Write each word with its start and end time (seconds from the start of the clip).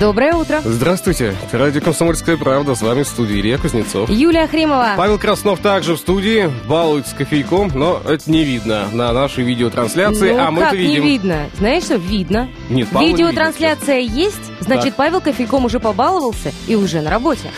Доброе 0.00 0.34
утро. 0.34 0.62
Здравствуйте. 0.64 1.34
Радио 1.52 1.82
«Комсомольская 1.82 2.38
правда». 2.38 2.74
С 2.74 2.80
вами 2.80 3.02
в 3.02 3.06
студии 3.06 3.38
Илья 3.38 3.58
Кузнецов. 3.58 4.08
Юлия 4.08 4.46
Хримова. 4.46 4.94
Павел 4.96 5.18
Краснов 5.18 5.60
также 5.60 5.94
в 5.94 5.98
студии, 5.98 6.50
балуется 6.66 7.14
кофейком, 7.14 7.70
но 7.74 8.00
это 8.08 8.30
не 8.30 8.42
видно 8.42 8.88
на 8.94 9.12
нашей 9.12 9.44
видеотрансляции, 9.44 10.32
ну, 10.32 10.40
а 10.40 10.50
мы 10.50 10.62
как 10.62 10.68
это 10.68 10.78
видим. 10.78 11.02
не 11.04 11.10
видно? 11.10 11.50
Знаешь 11.58 11.82
что, 11.82 11.96
видно. 11.96 12.48
Нет, 12.70 12.88
Павла 12.88 13.06
не 13.06 13.12
Видеотрансляция 13.12 13.98
есть, 13.98 14.50
значит, 14.60 14.86
Так. 14.86 14.96
Павел 14.96 15.20
кофейком 15.20 15.66
уже 15.66 15.78
побаловался 15.80 16.50
и 16.66 16.76
уже 16.76 17.02
на 17.02 17.10
работе. 17.10 17.50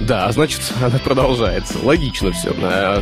Да, 0.00 0.26
а 0.26 0.32
значит, 0.32 0.60
она 0.82 0.98
продолжается. 0.98 1.78
Логично 1.82 2.32
все. 2.32 2.54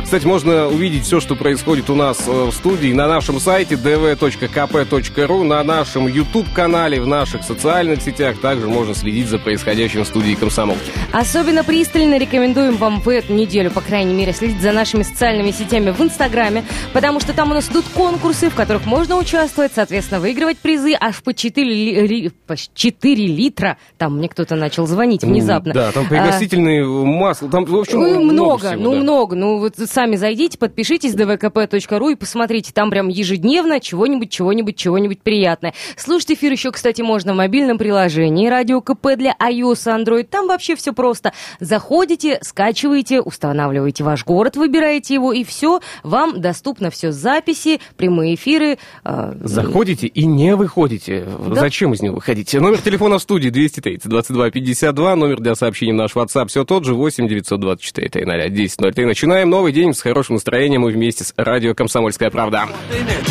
Кстати, 0.03 0.25
можно 0.25 0.67
увидеть 0.67 1.03
все, 1.05 1.19
что 1.19 1.35
происходит 1.35 1.89
у 1.89 1.95
нас 1.95 2.23
э, 2.27 2.31
в 2.31 2.51
студии 2.51 2.91
на 2.93 3.07
нашем 3.07 3.39
сайте 3.39 3.75
dv.kp.ru, 3.75 5.43
на 5.43 5.63
нашем 5.63 6.07
YouTube-канале, 6.07 7.01
в 7.01 7.07
наших 7.07 7.43
социальных 7.43 8.01
сетях. 8.01 8.39
Также 8.39 8.67
можно 8.67 8.93
следить 8.95 9.27
за 9.27 9.39
происходящим 9.39 10.03
в 10.03 10.07
студии 10.07 10.33
«Комсомолки». 10.33 10.91
Особенно 11.11 11.63
пристально 11.63 12.17
рекомендуем 12.17 12.77
вам 12.77 13.01
в 13.01 13.09
эту 13.09 13.33
неделю, 13.33 13.71
по 13.71 13.81
крайней 13.81 14.13
мере, 14.13 14.33
следить 14.33 14.61
за 14.61 14.71
нашими 14.71 15.03
социальными 15.03 15.51
сетями 15.51 15.91
в 15.91 16.01
Инстаграме, 16.01 16.63
потому 16.93 17.19
что 17.19 17.33
там 17.33 17.51
у 17.51 17.53
нас 17.53 17.69
идут 17.69 17.85
конкурсы, 17.93 18.49
в 18.49 18.55
которых 18.55 18.85
можно 18.85 19.17
участвовать, 19.17 19.71
соответственно, 19.75 20.19
выигрывать 20.19 20.57
призы 20.57 20.93
аж 20.99 21.21
по 21.23 21.33
4, 21.33 22.07
ли- 22.07 22.31
по 22.47 22.55
4 22.57 23.27
литра. 23.27 23.77
Там 23.97 24.17
мне 24.17 24.29
кто-то 24.29 24.55
начал 24.55 24.87
звонить 24.87 25.23
внезапно. 25.23 25.73
Да, 25.73 25.91
там 25.91 26.07
пригласительные 26.07 26.86
масла, 26.87 27.49
там, 27.49 27.65
в 27.65 27.75
общем, 27.75 27.99
Ой, 27.99 28.17
много, 28.17 28.69
всего, 28.69 28.81
ну 28.81 28.91
да. 28.93 28.99
много. 28.99 29.35
Ну 29.35 29.59
вот 29.59 29.75
сами 29.77 30.15
зайдите, 30.15 30.57
подпишитесь 30.57 31.13
dvkp.ru 31.15 32.11
и 32.11 32.15
посмотрите, 32.15 32.71
там 32.73 32.89
прям 32.89 33.07
ежедневно 33.07 33.79
чего-нибудь, 33.79 34.29
чего-нибудь, 34.29 34.75
чего-нибудь 34.75 35.21
приятное. 35.21 35.73
Слушать 35.95 36.31
эфир 36.31 36.51
еще, 36.51 36.71
кстати, 36.71 37.01
можно 37.01 37.33
в 37.33 37.37
мобильном 37.37 37.77
приложении 37.77 38.47
Радио 38.47 38.81
КП 38.81 39.15
для 39.17 39.35
iOS 39.39 39.57
и 39.87 40.03
Android. 40.03 40.23
Там 40.23 40.47
вообще 40.47 40.75
все 40.75 40.93
просто. 40.93 41.33
Заходите, 41.59 42.39
скачиваете, 42.41 43.21
устанавливаете 43.21 44.03
ваш 44.03 44.25
город, 44.25 44.55
выбираете 44.55 45.13
его, 45.13 45.33
и 45.33 45.43
все, 45.43 45.79
вам 46.03 46.39
доступно 46.41 46.89
все 46.89 47.11
записи, 47.11 47.79
прямые 47.97 48.35
эфиры. 48.35 48.77
э, 49.03 49.33
Заходите 49.43 50.07
и 50.07 50.25
не 50.25 50.55
выходите. 50.55 51.27
Да. 51.47 51.55
Зачем 51.55 51.93
из 51.93 52.01
него 52.01 52.15
выходить? 52.15 52.53
Номер 52.53 52.79
телефона 52.81 53.17
в 53.17 53.21
студии 53.21 53.49
230 53.49 54.07
22 54.09 54.49
52, 54.51 55.15
номер 55.15 55.39
для 55.39 55.55
сообщений 55.55 55.93
в 55.93 55.95
наш 55.95 56.15
WhatsApp 56.15 56.47
все 56.47 56.63
тот 56.77 56.85
же 56.85 56.93
8 56.93 57.27
924 57.27 58.07
300 58.07 58.49
10 58.49 58.97
Начинаем. 59.07 59.49
Новый 59.49 59.71
день 59.71 59.95
с 59.95 60.01
хорошим 60.01 60.35
настроением 60.35 60.87
и 60.87 60.91
вместе 60.91 61.23
с 61.23 61.33
радио 61.35 61.73
«Комсомольская 61.73 62.29
правда». 62.29 62.69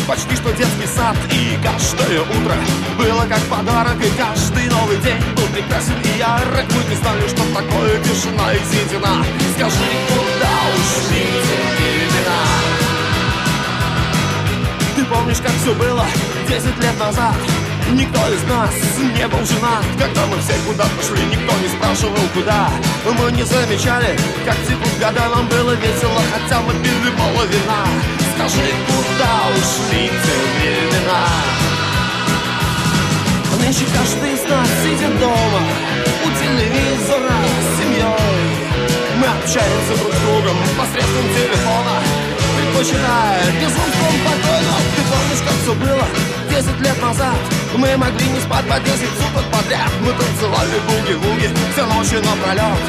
Почти 0.05 0.35
что 0.35 0.49
детский 0.49 0.87
сад 0.87 1.15
И 1.31 1.55
каждое 1.63 2.19
утро 2.23 2.55
было 2.97 3.21
как 3.21 3.39
подарок 3.49 3.95
И 4.03 4.17
каждый 4.17 4.69
новый 4.69 4.97
день 4.97 5.15
был 5.37 5.47
прекрасен 5.53 5.95
и 6.03 6.19
ярок. 6.19 6.65
Мы 6.71 6.89
не 6.89 6.95
знали, 6.95 7.21
что 7.21 7.43
такое 7.55 8.03
тишина 8.03 8.53
и 8.53 8.59
седина. 8.65 9.23
Скажи, 9.55 9.87
куда 10.09 10.51
ушли 10.75 11.47
помнишь, 15.09 15.37
как 15.37 15.51
все 15.51 15.73
было 15.73 16.05
10 16.49 16.65
лет 16.83 16.99
назад? 16.99 17.35
Никто 17.93 18.19
из 18.27 18.43
нас 18.43 18.71
не 19.15 19.27
был 19.27 19.45
женат. 19.45 19.85
Когда 19.97 20.25
мы 20.27 20.37
все 20.39 20.53
куда-то 20.67 21.01
шли, 21.07 21.25
никто 21.25 21.53
не 21.57 21.69
спрашивал 21.69 22.27
куда. 22.33 22.69
Мы 23.05 23.31
не 23.31 23.43
замечали, 23.43 24.17
как 24.45 24.55
текут 24.67 24.99
года 24.99 25.29
Нам 25.33 25.47
было 25.47 25.71
весело, 25.71 26.21
хотя 26.33 26.59
мы 26.61 26.73
пили 26.83 27.09
мало 27.17 27.45
вина 27.45 27.87
Скажи, 28.35 28.67
куда 28.85 29.31
ушли 29.55 30.09
те 30.09 30.35
времена? 30.59 31.23
Нынче 33.61 33.85
каждый 33.95 34.33
из 34.33 34.43
нас 34.49 34.67
сидит 34.83 35.19
дома 35.19 35.61
У 36.23 36.29
телевизора 36.39 37.37
с 37.63 37.79
семьей. 37.79 38.67
Мы 39.19 39.27
общаемся 39.27 39.97
друг 39.97 40.13
с 40.13 40.19
другом 40.19 40.57
посредством 40.77 41.27
телефона. 41.33 41.95
Предпочитая 42.57 43.45
безумством 43.59 44.15
покойно 44.23 44.75
Ты 44.95 45.01
помнишь, 45.09 45.43
как 45.43 45.55
все 45.63 45.73
было 45.73 46.36
10 46.57 46.81
лет 46.81 46.99
назад. 47.03 47.37
Мы 47.77 47.95
могли 47.97 48.27
не 48.29 48.39
спать 48.39 48.65
по 48.67 48.79
10 48.79 48.89
суток 48.89 49.45
подряд. 49.51 49.91
Мы 50.01 50.11
танцевали 50.11 50.79
буги-вуги 50.87 51.53
все 51.71 51.85
ночи 51.85 52.15
напролет 52.15 52.81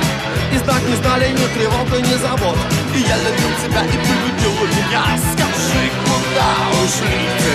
И 0.54 0.56
знать 0.56 0.88
не 0.88 0.96
знали 0.96 1.32
ни 1.32 1.46
тревог 1.52 1.86
и 1.92 2.00
ни 2.00 2.16
забот. 2.16 2.56
И 2.94 3.00
я 3.00 3.16
любил 3.18 3.52
тебя, 3.62 3.84
и 3.84 3.90
ты 3.90 4.12
любила 4.24 4.64
меня. 4.72 5.04
Скажи, 5.34 5.90
куда 6.06 6.48
ушли 6.82 7.47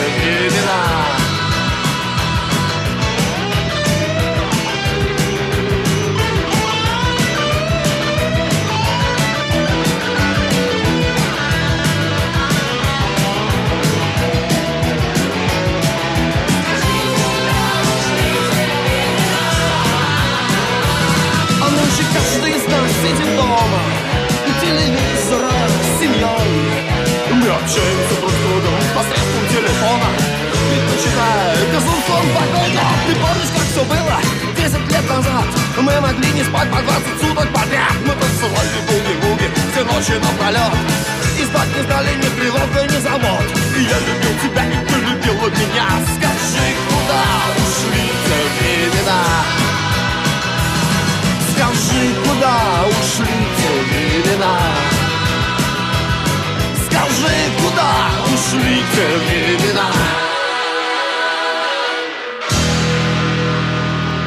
те 58.59 59.07
времена? 59.17 59.89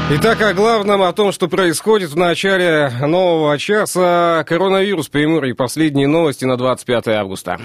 Итак, 0.08 0.40
о 0.42 0.54
главном, 0.54 1.02
о 1.02 1.12
том, 1.12 1.32
что 1.32 1.48
происходит 1.48 2.10
в 2.10 2.16
начале 2.16 2.90
нового 3.00 3.58
часа. 3.58 4.44
Коронавирус, 4.46 5.08
Приморье, 5.08 5.54
последние 5.54 6.06
новости 6.06 6.44
на 6.44 6.56
25 6.56 7.08
августа. 7.08 7.58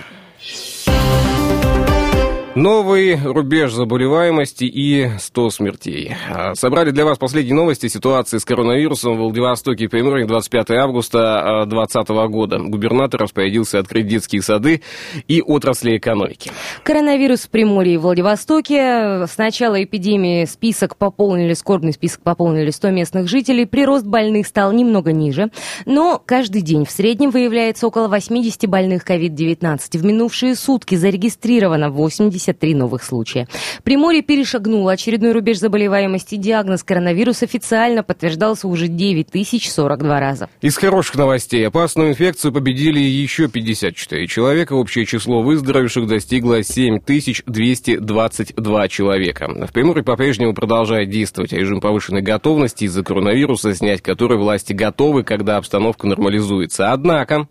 Новый 2.56 3.16
рубеж 3.16 3.72
заболеваемости 3.72 4.66
и 4.66 5.10
100 5.18 5.52
смертей. 5.52 6.14
А, 6.30 6.54
Собрали 6.54 6.92
для 6.92 7.06
вас 7.06 7.18
последние 7.18 7.56
новости 7.56 7.88
ситуации 7.88 8.40
с 8.40 8.44
коронавирусом 8.44 9.16
в 9.16 9.20
Владивостоке 9.20 9.86
и 9.86 9.88
Приморье 9.88 10.26
25 10.26 10.72
августа 10.72 11.64
2020 11.66 12.10
года. 12.30 12.60
Губернатор 12.60 13.22
распорядился 13.22 13.80
открыть 13.80 14.08
детские 14.08 14.42
сады 14.42 14.82
и 15.30 15.42
отрасли 15.42 15.96
экономики. 15.96 16.52
Коронавирус 16.84 17.44
в 17.44 17.50
Приморье 17.50 17.94
и 17.94 17.98
Владивостоке. 17.98 19.28
С 19.28 19.38
начала 19.38 19.82
эпидемии 19.82 20.44
список 20.44 20.98
пополнили, 20.98 21.54
скорбный 21.54 21.94
список 21.94 22.20
пополнили 22.22 22.72
100 22.72 22.90
местных 22.90 23.30
жителей. 23.30 23.66
Прирост 23.66 24.06
больных 24.06 24.46
стал 24.46 24.74
немного 24.74 25.14
ниже. 25.14 25.52
Но 25.86 26.22
каждый 26.24 26.64
день 26.64 26.84
в 26.84 26.92
среднем 26.92 27.30
выявляется 27.30 27.88
около 27.88 28.10
80 28.10 28.68
больных 28.68 29.10
COVID-19. 29.10 29.98
В 29.98 30.04
минувшие 30.06 30.56
сутки 30.56 30.96
зарегистрировано 30.96 31.90
80 31.90 32.41
73 32.42 32.76
новых 32.76 33.04
случая. 33.04 33.48
Приморье 33.84 34.22
перешагнуло 34.22 34.92
очередной 34.94 35.32
рубеж 35.32 35.60
заболеваемости. 35.60 36.36
Диагноз 36.36 36.84
коронавирус 36.84 37.44
официально 37.44 38.04
подтверждался 38.04 38.68
уже 38.68 38.88
9042 38.88 40.20
раза. 40.20 40.50
Из 40.62 40.76
хороших 40.78 41.16
новостей. 41.16 41.68
Опасную 41.68 42.10
инфекцию 42.10 42.52
победили 42.52 43.00
еще 43.00 43.48
54 43.48 44.28
человека. 44.28 44.74
Общее 44.74 45.06
число 45.06 45.42
выздоровевших 45.42 46.08
достигло 46.08 46.64
7222 46.64 48.88
человека. 48.88 49.48
В 49.68 49.72
Приморье 49.72 50.04
по-прежнему 50.04 50.54
продолжает 50.54 51.10
действовать 51.10 51.54
режим 51.54 51.82
повышенной 51.82 52.22
готовности 52.22 52.86
из-за 52.86 53.04
коронавируса, 53.04 53.76
снять 53.76 54.02
который 54.02 54.38
власти 54.38 54.74
готовы, 54.74 55.24
когда 55.24 55.58
обстановка 55.58 56.08
нормализуется. 56.08 56.92
Однако, 56.92 57.48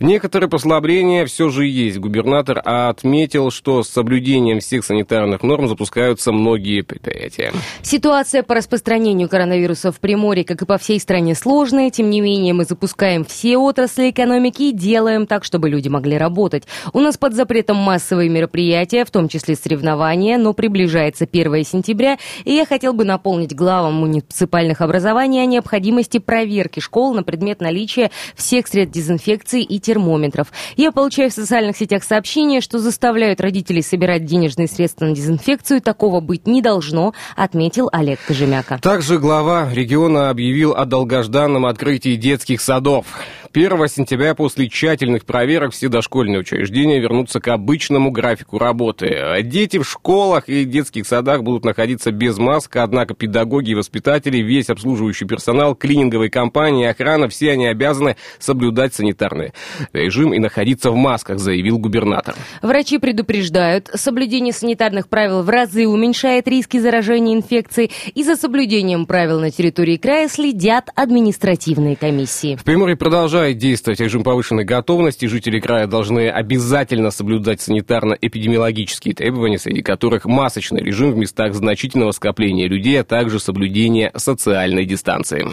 некоторые 0.00 0.50
послабления 0.50 1.26
все 1.26 1.50
же 1.50 1.66
есть. 1.66 1.98
Губернатор 1.98 2.60
отметил, 2.64 3.50
что 3.50 3.82
с 3.82 3.88
соблюдением 3.88 4.23
всех 4.60 4.84
санитарных 4.84 5.42
норм 5.42 5.68
запускаются 5.68 6.32
многие 6.32 6.80
предприятия. 6.82 7.52
Ситуация 7.82 8.42
по 8.42 8.54
распространению 8.54 9.28
коронавируса 9.28 9.92
в 9.92 10.00
Приморье, 10.00 10.44
как 10.44 10.62
и 10.62 10.66
по 10.66 10.78
всей 10.78 10.98
стране, 10.98 11.34
сложная. 11.34 11.90
Тем 11.90 12.10
не 12.10 12.20
менее, 12.20 12.54
мы 12.54 12.64
запускаем 12.64 13.24
все 13.24 13.56
отрасли 13.58 14.10
экономики 14.10 14.62
и 14.62 14.72
делаем 14.72 15.26
так, 15.26 15.44
чтобы 15.44 15.68
люди 15.68 15.88
могли 15.88 16.16
работать. 16.16 16.64
У 16.92 17.00
нас 17.00 17.16
под 17.18 17.34
запретом 17.34 17.76
массовые 17.76 18.28
мероприятия, 18.28 19.04
в 19.04 19.10
том 19.10 19.28
числе 19.28 19.56
соревнования, 19.56 20.38
но 20.38 20.54
приближается 20.54 21.26
1 21.30 21.64
сентября, 21.64 22.18
и 22.44 22.52
я 22.52 22.66
хотел 22.66 22.92
бы 22.92 23.04
наполнить 23.04 23.54
главам 23.54 23.94
муниципальных 23.94 24.80
образований 24.80 25.42
о 25.42 25.46
необходимости 25.46 26.18
проверки 26.18 26.80
школ 26.80 27.14
на 27.14 27.22
предмет 27.22 27.60
наличия 27.60 28.10
всех 28.34 28.66
средств 28.66 28.94
дезинфекции 28.94 29.62
и 29.62 29.78
термометров. 29.78 30.48
Я 30.76 30.92
получаю 30.92 31.30
в 31.30 31.34
социальных 31.34 31.76
сетях 31.76 32.04
сообщения, 32.04 32.60
что 32.60 32.78
заставляют 32.78 33.40
родителей 33.40 33.82
собирать 33.82 34.13
денежные 34.22 34.68
средства 34.68 35.06
на 35.06 35.14
дезинфекцию. 35.14 35.80
Такого 35.80 36.20
быть 36.20 36.46
не 36.46 36.62
должно, 36.62 37.14
отметил 37.36 37.88
Олег 37.92 38.20
Кожемяка. 38.26 38.78
Также 38.78 39.18
глава 39.18 39.68
региона 39.72 40.30
объявил 40.30 40.72
о 40.72 40.84
долгожданном 40.84 41.66
открытии 41.66 42.16
детских 42.16 42.60
садов. 42.60 43.06
1 43.54 43.86
сентября 43.86 44.34
после 44.34 44.68
тщательных 44.68 45.24
проверок 45.24 45.72
все 45.72 45.88
дошкольные 45.88 46.40
учреждения 46.40 46.98
вернутся 46.98 47.38
к 47.38 47.46
обычному 47.46 48.10
графику 48.10 48.58
работы. 48.58 49.16
Дети 49.44 49.78
в 49.78 49.88
школах 49.88 50.48
и 50.48 50.64
детских 50.64 51.06
садах 51.06 51.44
будут 51.44 51.64
находиться 51.64 52.10
без 52.10 52.36
масок, 52.36 52.74
однако 52.74 53.14
педагоги 53.14 53.70
и 53.70 53.74
воспитатели, 53.76 54.38
весь 54.38 54.70
обслуживающий 54.70 55.28
персонал, 55.28 55.76
клининговые 55.76 56.30
компании, 56.30 56.88
охрана, 56.88 57.28
все 57.28 57.52
они 57.52 57.68
обязаны 57.68 58.16
соблюдать 58.40 58.94
санитарный 58.94 59.52
режим 59.92 60.34
и 60.34 60.40
находиться 60.40 60.90
в 60.90 60.96
масках, 60.96 61.38
заявил 61.38 61.78
губернатор. 61.78 62.34
Врачи 62.60 62.98
предупреждают, 62.98 63.88
соблюдение 63.94 64.52
санитарных 64.52 65.08
правил 65.08 65.44
в 65.44 65.48
разы 65.48 65.86
уменьшает 65.86 66.48
риски 66.48 66.80
заражения 66.80 67.36
инфекцией, 67.36 67.92
и 68.16 68.24
за 68.24 68.34
соблюдением 68.34 69.06
правил 69.06 69.38
на 69.38 69.52
территории 69.52 69.96
края 69.96 70.26
следят 70.26 70.90
административные 70.96 71.94
комиссии. 71.94 72.56
В 72.56 72.64
Приморье 72.64 72.96
продолжает 73.44 73.58
действовать 73.58 74.00
режим 74.00 74.22
повышенной 74.22 74.64
готовности. 74.64 75.26
Жители 75.26 75.60
края 75.60 75.86
должны 75.86 76.30
обязательно 76.30 77.10
соблюдать 77.10 77.60
санитарно-эпидемиологические 77.60 79.14
требования, 79.14 79.58
среди 79.58 79.82
которых 79.82 80.24
масочный 80.24 80.80
режим 80.82 81.12
в 81.12 81.16
местах 81.16 81.54
значительного 81.54 82.12
скопления 82.12 82.68
людей, 82.68 82.98
а 83.00 83.04
также 83.04 83.38
соблюдение 83.38 84.12
социальной 84.16 84.86
дистанции. 84.86 85.46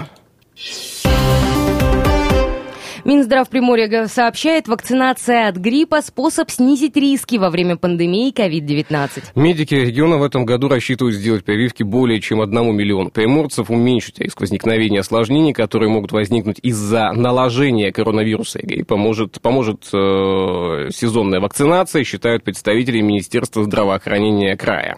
Минздрав 3.04 3.50
Приморья 3.50 4.08
сообщает, 4.08 4.68
вакцинация 4.68 5.48
от 5.48 5.56
гриппа– 5.56 6.02
способ 6.04 6.52
снизить 6.52 6.96
риски 6.96 7.38
во 7.38 7.50
время 7.50 7.78
пандемии 7.78 8.32
COVID-19. 8.32 9.24
Медики 9.36 9.74
региона 9.74 10.18
в 10.18 10.24
этом 10.24 10.46
году 10.46 10.68
рассчитывают 10.68 11.16
сделать 11.16 11.44
прививки 11.44 11.84
более 11.84 12.22
чем 12.22 12.42
одному 12.42 12.72
миллиону 12.72 13.10
приморцев, 13.10 13.70
уменьшить 13.70 14.20
риск 14.20 14.42
возникновения 14.42 15.00
осложнений, 15.00 15.54
которые 15.54 15.90
могут 15.90 16.12
возникнуть 16.12 16.60
из-за 16.62 17.12
наложения 17.14 17.92
коронавируса 17.92 18.60
и 18.60 18.66
гриппа. 18.66 18.98
Может, 18.98 19.42
поможет 19.42 19.90
э, 19.94 20.90
сезонная 20.92 21.40
вакцинация, 21.40 22.04
считают 22.04 22.44
представители 22.44 23.02
Министерства 23.02 23.64
здравоохранения 23.64 24.56
края. 24.56 24.98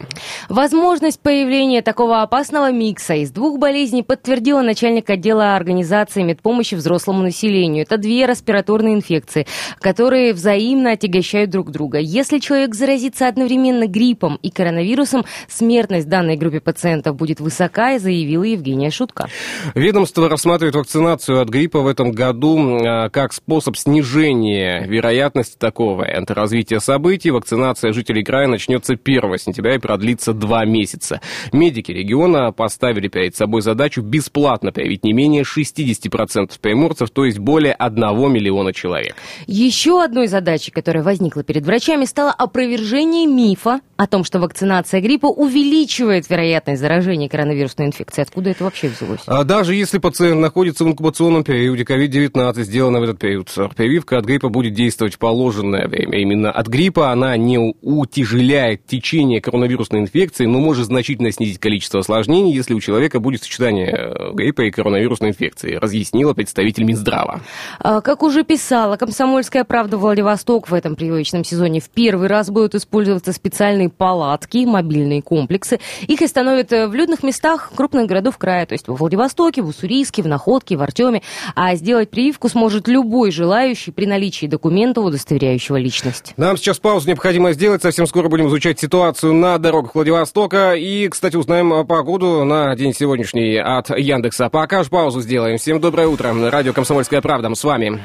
Возможность 0.49 1.21
появления 1.21 1.81
такого 1.81 2.21
опасного 2.21 2.71
микса 2.71 3.15
из 3.15 3.31
двух 3.31 3.59
болезней 3.59 4.03
подтвердила 4.03 4.61
начальник 4.61 5.09
отдела 5.09 5.55
организации 5.55 6.23
медпомощи 6.23 6.75
взрослому 6.75 7.21
населению. 7.23 7.85
Это 7.93 8.01
две 8.01 8.25
респираторные 8.25 8.95
инфекции, 8.95 9.45
которые 9.79 10.33
взаимно 10.33 10.93
отягощают 10.93 11.51
друг 11.51 11.69
друга. 11.69 11.99
Если 11.99 12.39
человек 12.39 12.73
заразится 12.73 13.27
одновременно 13.27 13.85
гриппом 13.85 14.39
и 14.41 14.49
коронавирусом, 14.49 15.25
смертность 15.47 16.09
данной 16.09 16.35
группе 16.35 16.59
пациентов 16.59 17.15
будет 17.15 17.39
высока, 17.39 17.99
заявила 17.99 18.45
Евгения 18.45 18.89
Шутка. 18.89 19.27
Ведомство 19.75 20.27
рассматривает 20.27 20.73
вакцинацию 20.73 21.39
от 21.39 21.49
гриппа 21.49 21.81
в 21.81 21.87
этом 21.87 22.13
году 22.13 22.79
а, 22.83 23.09
как 23.09 23.31
способ 23.31 23.77
снижения 23.77 24.87
вероятности 24.87 25.55
такого 25.59 26.03
развития 26.29 26.79
событий. 26.79 27.29
Вакцинация 27.29 27.93
жителей 27.93 28.23
края 28.23 28.47
начнется 28.47 28.93
1 28.93 29.37
сентября 29.37 29.75
и 29.75 29.77
продлится 29.77 30.33
два 30.33 30.65
месяца. 30.65 31.21
Медики 31.51 31.91
региона 31.91 32.51
поставили 32.51 33.07
перед 33.07 33.35
собой 33.35 33.61
задачу 33.61 34.01
бесплатно 34.01 34.71
привить 34.71 35.03
не 35.03 35.13
менее 35.13 35.43
60% 35.43 36.53
приморцев, 36.59 37.11
то 37.11 37.25
есть 37.25 37.37
более 37.37 37.73
1 37.85 38.31
миллиона 38.31 38.73
человек. 38.73 39.15
Еще 39.47 40.03
одной 40.03 40.27
задачей, 40.27 40.71
которая 40.71 41.03
возникла 41.03 41.43
перед 41.43 41.65
врачами, 41.65 42.05
стало 42.05 42.31
опровержение 42.31 43.27
мифа 43.27 43.79
о 43.97 44.07
том, 44.07 44.23
что 44.23 44.39
вакцинация 44.39 45.01
гриппа 45.01 45.27
увеличивает 45.27 46.29
вероятность 46.29 46.81
заражения 46.81 47.29
коронавирусной 47.29 47.87
инфекцией. 47.87 48.23
Откуда 48.23 48.49
это 48.49 48.63
вообще 48.63 48.89
взялось? 48.89 49.21
А 49.27 49.43
даже 49.43 49.75
если 49.75 49.97
пациент 49.99 50.41
находится 50.41 50.83
в 50.83 50.87
инкубационном 50.87 51.43
периоде 51.43 51.83
COVID-19, 51.83 52.63
сделана 52.63 52.99
в 52.99 53.03
этот 53.03 53.19
период, 53.19 53.49
прививка 53.75 54.17
от 54.17 54.25
гриппа 54.25 54.49
будет 54.49 54.73
действовать 54.73 55.15
в 55.15 55.19
положенное 55.19 55.87
время. 55.87 56.19
Именно 56.19 56.51
от 56.51 56.67
гриппа 56.67 57.11
она 57.11 57.37
не 57.37 57.57
утяжеляет 57.81 58.85
течение 58.85 59.41
коронавирусной 59.41 60.01
инфекции, 60.01 60.45
но 60.45 60.59
может 60.59 60.85
значительно 60.85 61.31
снизить 61.31 61.59
количество 61.59 61.99
осложнений, 61.99 62.53
если 62.53 62.73
у 62.73 62.79
человека 62.79 63.19
будет 63.19 63.43
сочетание 63.43 63.89
э, 63.89 64.31
гриппа 64.33 64.61
и 64.61 64.71
коронавирусной 64.71 65.29
инфекции, 65.29 65.75
разъяснила 65.75 66.33
представитель 66.33 66.83
Минздрава. 66.83 67.41
А, 67.79 68.01
как 68.01 68.23
уже 68.23 68.43
писала 68.43 68.97
«Комсомольская 68.97 69.63
правда» 69.63 69.97
Владивосток 69.97 70.69
в 70.69 70.73
этом 70.73 70.95
привычном 70.95 71.43
сезоне, 71.43 71.79
в 71.79 71.89
первый 71.89 72.27
раз 72.27 72.49
будут 72.49 72.75
использоваться 72.75 73.33
специальные 73.33 73.89
палатки, 73.89 74.65
мобильные 74.65 75.21
комплексы. 75.21 75.79
Их 76.07 76.21
установят 76.21 76.71
э, 76.71 76.87
в 76.87 76.93
людных 76.93 77.23
местах 77.23 77.71
крупных 77.75 78.07
городов 78.07 78.37
края, 78.37 78.65
то 78.65 78.73
есть 78.73 78.87
во 78.87 78.95
Владивостоке, 78.95 79.61
в 79.61 79.67
Уссурийске, 79.67 80.21
в 80.21 80.27
Находке, 80.27 80.77
в 80.77 80.81
Артеме. 80.81 81.21
А 81.55 81.75
сделать 81.75 82.09
прививку 82.09 82.49
сможет 82.49 82.87
любой 82.87 83.31
желающий 83.31 83.91
при 83.91 84.05
наличии 84.05 84.45
документа, 84.45 85.01
удостоверяющего 85.01 85.77
личность. 85.77 86.33
Нам 86.37 86.57
сейчас 86.57 86.79
паузу 86.79 87.07
необходимо 87.07 87.53
сделать. 87.53 87.81
Совсем 87.81 88.07
скоро 88.07 88.29
будем 88.29 88.47
изучать 88.47 88.79
ситуацию 88.79 89.33
на 89.33 89.57
дорогах 89.57 89.95
Владивостока. 89.95 90.73
И, 90.75 91.07
кстати, 91.07 91.35
узнаем 91.35 91.85
погоду 91.85 92.43
на 92.43 92.75
день 92.75 92.93
сегодняшний 92.93 93.57
от 93.57 93.89
Яндекса. 93.97 94.49
Пока 94.49 94.83
ж 94.83 94.89
паузу 94.89 95.21
сделаем. 95.21 95.57
Всем 95.57 95.79
доброе 95.79 96.07
утро. 96.07 96.33
Радио 96.49 96.73
«Комсомольская 96.73 97.21
правда» 97.21 97.49
вами. 97.63 98.01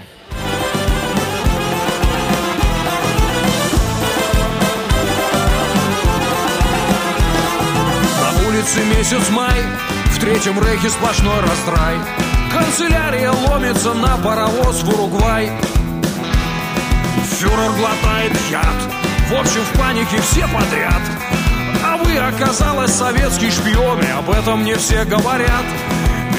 На 8.20 8.48
улице 8.48 8.84
месяц 8.84 9.30
май, 9.30 9.62
в 10.06 10.20
третьем 10.20 10.62
рейхе 10.62 10.90
сплошной 10.90 11.40
растрай. 11.40 11.96
Канцелярия 12.52 13.30
ломится 13.30 13.94
на 13.94 14.16
паровоз 14.18 14.82
в 14.82 14.88
Уругвай. 14.88 15.50
Фюрер 17.38 17.70
глотает 17.78 18.32
яд, 18.50 18.64
в 19.30 19.34
общем 19.34 19.60
в 19.60 19.78
панике 19.78 20.18
все 20.22 20.42
подряд. 20.48 21.02
А 21.84 21.96
вы, 21.98 22.16
оказалось, 22.16 22.92
советский 22.92 23.50
шпион, 23.50 24.00
и 24.00 24.10
об 24.10 24.28
этом 24.30 24.64
не 24.64 24.74
все 24.74 25.04
говорят. 25.04 25.64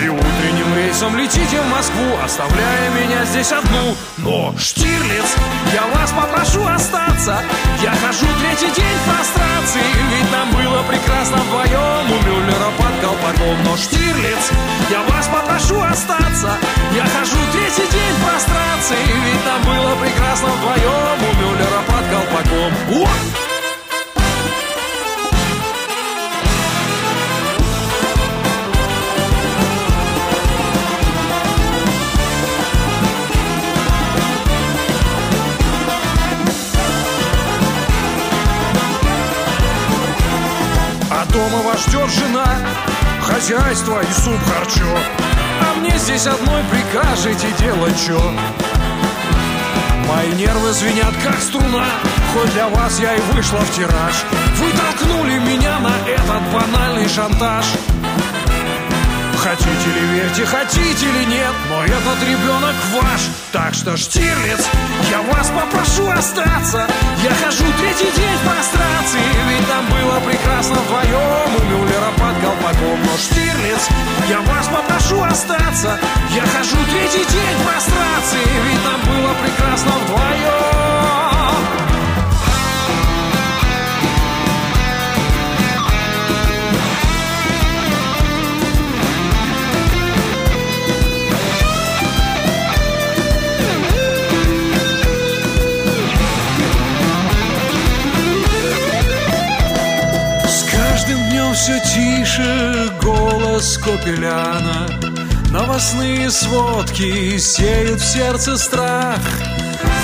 И 0.02 0.08
утренним 0.08 0.74
рейсом 0.76 1.18
летите 1.18 1.60
в 1.60 1.68
Москву, 1.68 2.16
оставляя 2.24 2.90
меня 2.92 3.26
здесь 3.26 3.52
одну. 3.52 3.98
Но, 4.18 4.56
Штирлиц, 4.58 5.36
я 5.74 5.86
вас 5.94 6.14
попрошу 6.14 6.66
остаться. 6.66 7.38
Я 7.84 7.92
хожу 7.92 8.26
третий 8.40 8.74
день 8.74 8.98
в 9.04 9.10
прострации, 9.12 9.84
ведь 10.12 10.32
нам 10.32 10.52
было 10.52 10.84
прекрасно 10.84 11.38
вдвоем 11.38 12.12
у 12.12 12.24
Мюллера 12.26 12.72
под 12.78 12.94
колпаком. 13.02 13.64
Но, 13.66 13.76
Штирлиц, 13.76 14.52
я 14.90 15.02
вас 15.04 15.28
попрошу 15.28 15.82
остаться. 15.82 16.52
Я 16.96 17.04
хожу 17.04 17.38
третий 17.52 17.92
день 17.92 18.16
в 18.20 18.24
прострации, 18.24 19.04
ведь 19.26 19.46
нам 19.46 19.62
было 19.64 19.96
прекрасно 19.98 20.48
вдвоем 20.48 21.20
у 21.28 21.36
Мюллера 21.42 21.82
под 21.88 22.06
колпаком. 22.08 23.04
О! 23.04 23.49
Дома 41.40 41.64
вас 41.64 41.86
ждет 41.86 42.10
жена 42.10 42.46
Хозяйство 43.22 44.02
и 44.02 44.12
суп 44.12 44.40
харчо. 44.52 44.98
А 45.62 45.80
мне 45.80 45.98
здесь 45.98 46.26
одной 46.28 46.62
прикажете 46.72 47.48
делать 47.60 47.96
чё? 48.06 48.20
Мои 50.08 50.32
нервы 50.34 50.72
звенят 50.72 51.14
как 51.24 51.40
струна 51.40 51.86
Хоть 52.34 52.52
для 52.54 52.68
вас 52.70 53.00
я 53.00 53.16
и 53.16 53.22
вышла 53.32 53.60
в 53.60 53.72
тираж. 53.76 54.16
Вы 54.58 54.72
толкнули 54.72 55.38
меня 55.40 55.80
на 55.80 55.94
этот 56.10 56.42
банальный 56.52 57.08
шантаж 57.08 57.66
Хотите 59.40 59.90
ли 59.96 60.02
верьте, 60.16 60.46
хотите 60.46 61.06
ли 61.06 61.26
нет 61.26 61.54
Но 61.70 61.86
этот 61.86 62.22
ребенок 62.28 62.76
ваш. 62.94 63.22
Так 63.54 63.74
что, 63.74 63.96
Штирлиц, 63.96 64.68
я 65.10 65.22
вас 65.22 65.50
попрошу 65.50 66.10
остаться. 66.10 66.86
Я 67.24 67.32
хожу 67.36 67.64
третий 67.80 68.12
день 68.12 68.36
в 68.36 68.50
прострации 68.50 69.24
Ведь 69.48 69.68
там 69.68 69.86
было 69.86 70.20
прекрасно 70.20 70.76
вдвоем 70.76 71.56
У 71.58 71.64
Мюллера 71.72 72.12
под 72.18 72.36
колпаком. 72.44 73.00
Но, 73.06 73.18
Штирлиц, 73.18 73.88
я 74.28 74.42
вас 74.42 74.68
попрошу 74.68 75.24
остаться. 75.24 75.98
Я 76.36 76.42
хожу 76.42 76.78
третий 76.92 77.26
день 77.32 77.58
в 77.60 77.66
прострации 77.66 78.44
Ведь 78.68 78.84
там 78.84 79.00
было 79.08 79.34
прекрасно 79.42 79.92
вдвоем 80.04 80.89
все 101.60 101.78
тише 101.82 102.90
голос 103.02 103.78
Копеляна. 103.80 104.88
Новостные 105.52 106.32
сводки 106.32 107.38
сеют 107.38 108.00
в 108.00 108.06
сердце 108.06 108.58
страх. 108.58 109.20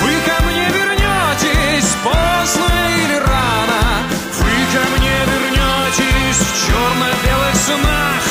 Вы 0.01 0.11
ко 0.27 0.43
мне 0.43 0.67
вернетесь 0.67 1.95
поздно 2.03 2.67
или 2.99 3.17
рано. 3.19 4.03
Вы 4.37 4.51
ко 4.73 4.83
мне 4.97 5.15
вернетесь 5.31 6.41
в 6.43 6.67
черно-белых 6.67 7.55
снах. 7.55 8.23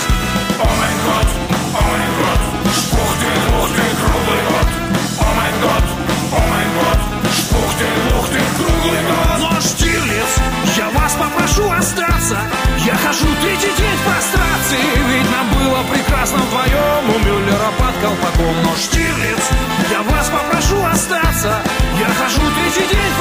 О 0.60 0.68
май 0.78 0.94
год, 1.06 1.28
о 1.72 1.82
май 1.88 2.06
год, 2.20 2.42
ух 2.92 3.12
ты, 3.20 3.30
ух 3.56 3.68
ты, 3.74 3.84
круглый 4.04 4.42
год. 4.52 4.68
О 5.18 5.28
май 5.38 5.52
год, 5.64 5.84
о 6.30 6.40
май 6.50 6.66
год, 6.76 7.00
ух 7.56 7.70
ты, 7.78 7.88
ух 8.18 8.26
ты, 8.28 8.40
круглый 8.58 9.02
год. 9.08 9.38
Но, 9.40 9.60
Штирлиц, 9.62 10.43
я 10.76 10.88
вас 10.90 11.14
попрошу 11.14 11.70
остаться. 11.70 12.38
Я 12.84 12.94
хожу 12.96 13.26
третий 13.42 13.72
день 13.78 13.96
в 13.96 14.04
прострации 14.04 14.84
Ведь 15.08 15.30
нам 15.30 15.48
было 15.50 15.82
прекрасно 15.92 16.38
вдвоем. 16.38 17.10
У 17.14 17.18
Мюллера 17.18 17.70
под 17.78 17.94
колпаком 18.02 18.54
Но, 18.64 18.74
Штирлиц, 18.76 19.44
я 19.90 20.02
вас 20.02 20.28
попрошу 20.28 20.84
остаться. 20.84 21.62
Я 21.98 22.08
хожу 22.14 22.40
третий 22.56 22.88
день 22.92 23.13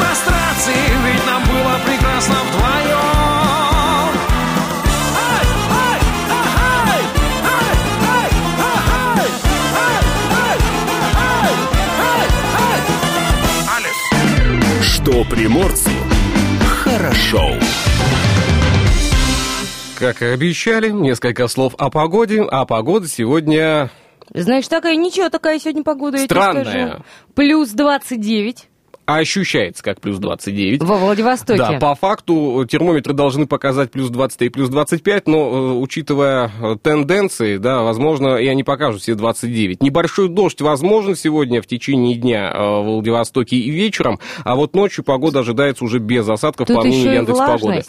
Как 20.04 20.22
и 20.22 20.26
обещали, 20.26 20.90
несколько 20.90 21.48
слов 21.48 21.76
о 21.78 21.90
погоде. 21.90 22.44
А 22.52 22.66
погода 22.66 23.08
сегодня 23.08 23.90
Знаешь, 24.34 24.68
такая, 24.68 24.98
ничего, 24.98 25.30
такая 25.30 25.60
сегодня 25.60 25.82
погода, 25.82 26.18
я 26.18 26.28
тебе 26.28 26.36
Странная. 26.36 26.88
скажу. 26.88 27.04
Плюс 27.36 27.70
29 27.70 28.68
ощущается 29.06 29.84
как 29.84 30.00
плюс 30.02 30.18
29. 30.18 30.84
во 30.84 30.98
Владивостоке. 30.98 31.58
Да, 31.58 31.80
по 31.80 31.96
факту 31.96 32.66
термометры 32.70 33.14
должны 33.14 33.46
показать 33.48 33.92
плюс 33.92 34.10
23 34.10 34.48
и 34.48 34.50
плюс 34.50 34.70
25, 34.70 35.28
но 35.28 35.38
э, 35.38 35.74
учитывая 35.74 36.52
э, 36.62 36.78
тенденции, 36.82 37.58
да, 37.58 37.82
возможно, 37.82 38.36
и 38.38 38.48
они 38.48 38.64
покажут 38.64 39.02
все 39.02 39.16
29. 39.16 39.82
Небольшой 39.82 40.30
дождь 40.30 40.62
возможен 40.62 41.16
сегодня 41.16 41.62
в 41.62 41.68
течение 41.68 42.16
дня 42.16 42.52
э, 42.54 42.60
в 42.60 42.84
Владивостоке 42.84 43.58
и 43.58 43.70
вечером, 43.70 44.20
а 44.44 44.56
вот 44.56 44.76
ночью 44.76 45.04
погода 45.04 45.40
ожидается 45.40 45.84
уже 45.84 46.00
без 46.00 46.28
осадков, 46.28 46.68
Тут 46.68 46.78
по 46.78 46.84
мнению 46.84 47.00
еще 47.02 47.14
и 47.14 47.16
Яндекс.Погоды. 47.16 47.84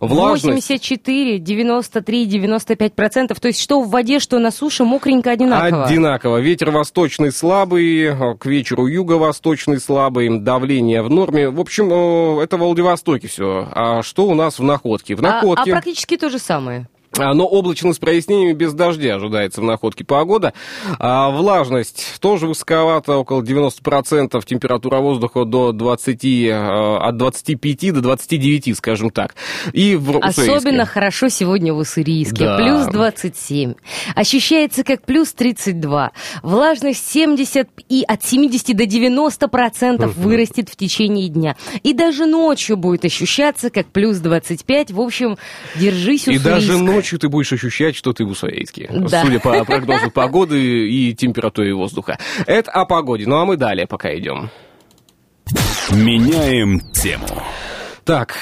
влажность. 0.00 0.68
84, 0.68 1.38
93, 1.38 2.26
95 2.26 2.94
процентов. 2.94 3.40
То 3.40 3.48
есть 3.48 3.60
что 3.60 3.82
в 3.82 3.90
воде, 3.90 4.20
что 4.20 4.38
на 4.38 4.50
суше, 4.50 4.84
мокренько 4.84 5.30
одинаково. 5.30 5.84
Одинаково. 5.84 6.38
Ветер 6.38 6.70
восточный 6.70 7.32
слабый, 7.32 8.36
к 8.38 8.46
вечеру 8.46 8.86
юго-восточный 8.86 9.80
слабый, 9.80 10.28
давление 10.60 11.02
в 11.02 11.10
норме. 11.10 11.48
В 11.48 11.58
общем, 11.60 11.90
э, 11.90 12.42
это 12.42 12.56
в 12.56 12.60
Владивостоке 12.60 13.28
все. 13.28 13.68
А 13.72 14.02
что 14.02 14.26
у 14.26 14.34
нас 14.34 14.58
в 14.58 14.62
Находке? 14.62 15.14
В 15.14 15.24
А- 15.24 15.28
а, 15.28 15.32
Находке... 15.34 15.72
практически 15.72 16.16
то 16.16 16.28
же 16.28 16.38
самое. 16.38 16.88
А, 17.18 17.34
Но 17.34 17.44
облачно 17.44 17.92
с 17.92 17.98
прояснениями 17.98 18.52
без 18.52 18.72
дождя 18.72 19.16
ожидается 19.16 19.60
в 19.60 19.64
находке 19.64 20.04
погода. 20.04 20.52
А, 20.98 21.30
влажность 21.30 22.20
тоже 22.20 22.46
высоковата, 22.46 23.16
около 23.16 23.42
90%. 23.42 24.44
Температура 24.44 24.98
воздуха 24.98 25.44
до 25.44 25.72
20, 25.72 26.24
э, 26.24 26.52
от 26.52 27.16
25 27.16 27.92
до 27.92 28.00
29, 28.00 28.76
скажем 28.76 29.10
так. 29.10 29.34
И 29.72 29.96
в 29.96 30.18
Уссурийске. 30.18 30.42
Особенно 30.42 30.86
хорошо 30.86 31.28
сегодня 31.28 31.74
в 31.74 31.78
Уссурийске. 31.78 32.44
Да. 32.44 32.56
Плюс 32.58 32.86
27. 32.86 33.74
Ощущается 34.14 34.84
как 34.84 35.04
плюс 35.04 35.32
32. 35.32 36.12
Влажность 36.42 37.10
70 37.10 37.68
и 37.88 38.04
от 38.06 38.24
70 38.24 38.76
до 38.76 38.86
90 38.86 39.48
процентов 39.48 40.16
вырастет 40.16 40.68
в 40.68 40.76
течение 40.76 41.28
дня. 41.28 41.56
И 41.82 41.92
даже 41.92 42.26
ночью 42.26 42.76
будет 42.76 43.04
ощущаться 43.04 43.70
как 43.70 43.86
плюс 43.88 44.18
25. 44.18 44.92
В 44.92 45.00
общем, 45.00 45.36
держись, 45.74 46.28
И 46.28 46.38
даже 46.38 46.74
Уссурийск. 46.74 46.99
Ночью 47.00 47.18
ты 47.18 47.30
будешь 47.30 47.50
ощущать, 47.50 47.96
что 47.96 48.12
ты 48.12 48.26
в 48.26 48.30
Уссурийске. 48.30 48.90
Да. 48.92 49.22
Судя 49.22 49.40
по 49.40 49.64
прогнозу 49.64 50.10
погоды 50.10 50.86
и 50.86 51.14
температуре 51.14 51.72
воздуха. 51.72 52.18
Это 52.46 52.70
о 52.70 52.84
погоде. 52.84 53.24
Ну 53.26 53.36
а 53.36 53.46
мы 53.46 53.56
далее 53.56 53.86
пока 53.86 54.14
идем. 54.14 54.50
Меняем 55.90 56.80
тему. 56.92 57.26
Так, 58.04 58.36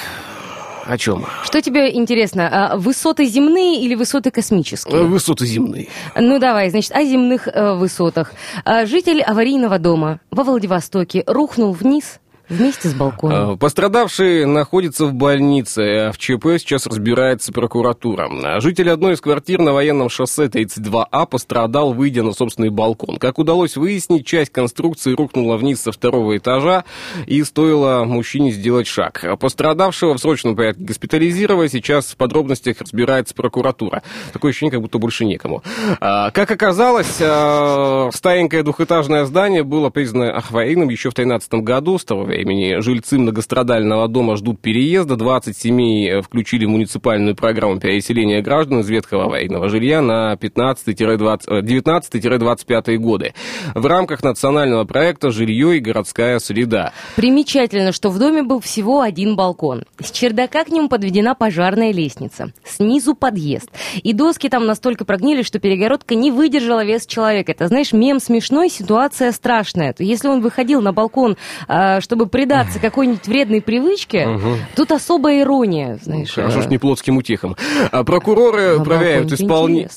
о 0.87 0.99
чем? 0.99 1.25
Что 1.45 1.63
тебе 1.63 1.95
интересно, 1.95 2.73
а, 2.73 2.77
высоты 2.77 3.27
земные 3.27 3.81
или 3.81 3.95
высоты 3.95 4.33
космические? 4.33 5.05
Высоты 5.05 5.47
земные. 5.47 5.87
Ну 6.17 6.41
давай, 6.41 6.71
значит, 6.71 6.91
о 6.93 7.05
земных 7.05 7.47
э, 7.47 7.75
высотах. 7.75 8.33
А, 8.65 8.87
Житель 8.87 9.23
аварийного 9.23 9.79
дома 9.79 10.19
во 10.33 10.43
Владивостоке 10.43 11.23
рухнул 11.27 11.73
вниз 11.73 12.19
вместе 12.49 12.89
с 12.89 12.95
балконом. 12.95 13.55
Э, 13.55 13.57
Пострадавший 13.57 14.45
находится 14.47 15.07
в 15.07 15.15
больнице. 15.15 16.09
а 16.09 16.13
В 16.13 16.19
ЧП 16.19 16.59
сейчас 16.59 16.87
разбирается 16.87 17.53
прокуратура. 17.53 18.29
А 18.45 18.61
Житель 18.61 18.91
одной 18.91 19.15
из 19.15 19.21
квартир 19.21 19.61
на 19.61 19.73
военном 19.73 20.09
шоссе 20.09 20.47
32А 20.47 21.27
пострадал, 21.27 21.93
выйдя 21.93 22.23
на 22.23 22.33
собственный 22.33 22.71
балкон. 22.71 23.19
Как 23.19 23.39
удалось 23.39 23.77
выяснить, 23.77 24.27
часть 24.27 24.51
конструкции 24.53 25.15
рухнула 25.15 25.57
вниз 25.57 25.81
со 25.83 25.93
второго 25.93 26.37
этажа 26.37 26.85
и 27.27 27.43
стоило 27.45 28.05
мужчине 28.05 28.51
сделать 28.51 28.87
шаг. 28.87 29.25
А 29.25 29.37
Пострадавшего 29.37 30.15
в 30.15 30.19
срочном 30.19 30.57
порядке 30.57 30.85
госпитализировали. 30.85 31.69
Сейчас 31.69 32.07
в 32.07 32.17
подробностях 32.17 32.81
разбирается 32.81 33.35
прокуратура. 33.35 34.03
Такое 34.33 34.51
ощущение, 34.51 34.73
как 34.73 34.81
будто 34.83 34.99
больше 34.99 35.25
некому. 35.25 35.63
А, 36.01 36.31
Как 36.31 36.51
оказалось, 36.51 37.19
а, 37.21 38.11
старенькое 38.13 38.63
двухэтажное 38.63 39.25
здание 39.25 39.63
было 39.63 39.91
признано 39.91 40.33
аварийным 40.33 40.89
еще 40.89 41.11
в 41.11 41.15
2013 41.15 41.55
году. 41.63 41.99
С 41.99 42.05
того 42.05 42.25
времени 42.39 42.81
жильцы 42.81 43.19
многострадального 43.19 44.07
дома 44.09 44.37
ждут 44.37 44.61
переезда. 44.61 45.17
20 45.17 45.57
семей 45.57 46.09
э, 46.09 46.23
включили 46.23 46.65
в 46.65 46.69
муниципальную 46.69 47.35
программу 47.35 47.81
переселения 47.81 48.41
граждан 48.43 48.81
из 48.81 48.89
ветхого 48.89 49.25
аварийного 49.25 49.69
жилья 49.69 50.01
на 50.01 50.35
15-20 50.35 51.41
э, 51.49 51.63
19-25 51.63 52.97
годы. 52.97 53.35
В 53.75 53.85
рамках 53.87 54.23
национального 54.23 54.85
проекта 54.85 55.31
«Жилье 55.31 55.77
и 55.77 55.81
городская 55.81 56.39
среда». 56.39 56.93
Примечательно, 57.17 57.93
что 57.93 58.11
в 58.11 58.19
доме 58.19 58.43
был 58.43 58.61
всего 58.61 59.01
один 59.01 59.35
балкон. 59.35 59.85
С 60.01 60.11
чердака 60.11 60.65
к 60.65 60.69
нему 60.69 60.89
подведена 60.89 61.35
пожарная 61.35 61.93
лестница. 61.93 62.53
Снизу 62.65 63.15
подъезд. 63.15 63.71
И 64.03 64.13
доски 64.13 64.49
там 64.49 64.67
настолько 64.67 65.05
прогнили, 65.05 65.43
что 65.43 65.59
перегородка 65.59 66.15
не 66.15 66.31
выдержала 66.31 66.85
вес 66.85 67.07
человека. 67.07 67.53
Это, 67.53 67.67
знаешь, 67.67 67.93
мем 67.93 68.21
смешной, 68.21 68.71
ситуация 68.71 69.33
страшная. 69.33 69.95
Если 69.99 70.29
он 70.29 70.41
выходил 70.41 70.81
на 70.81 70.93
балкон, 70.93 71.37
а, 71.67 72.01
чтобы 72.29 72.31
предаться 72.31 72.79
какой-нибудь 72.79 73.27
вредной 73.27 73.61
привычке, 73.61 74.39
тут 74.77 74.93
особая 74.93 75.41
ирония, 75.41 75.99
знаешь. 76.03 76.33
Хорошо, 76.33 76.63
ж 76.63 76.67
не 76.67 76.79
плотским 76.79 77.17
утехом. 77.17 77.57
А 77.91 78.05
Прокуроры 78.05 78.83
проверяют 78.85 79.33
исполнение... 79.33 79.89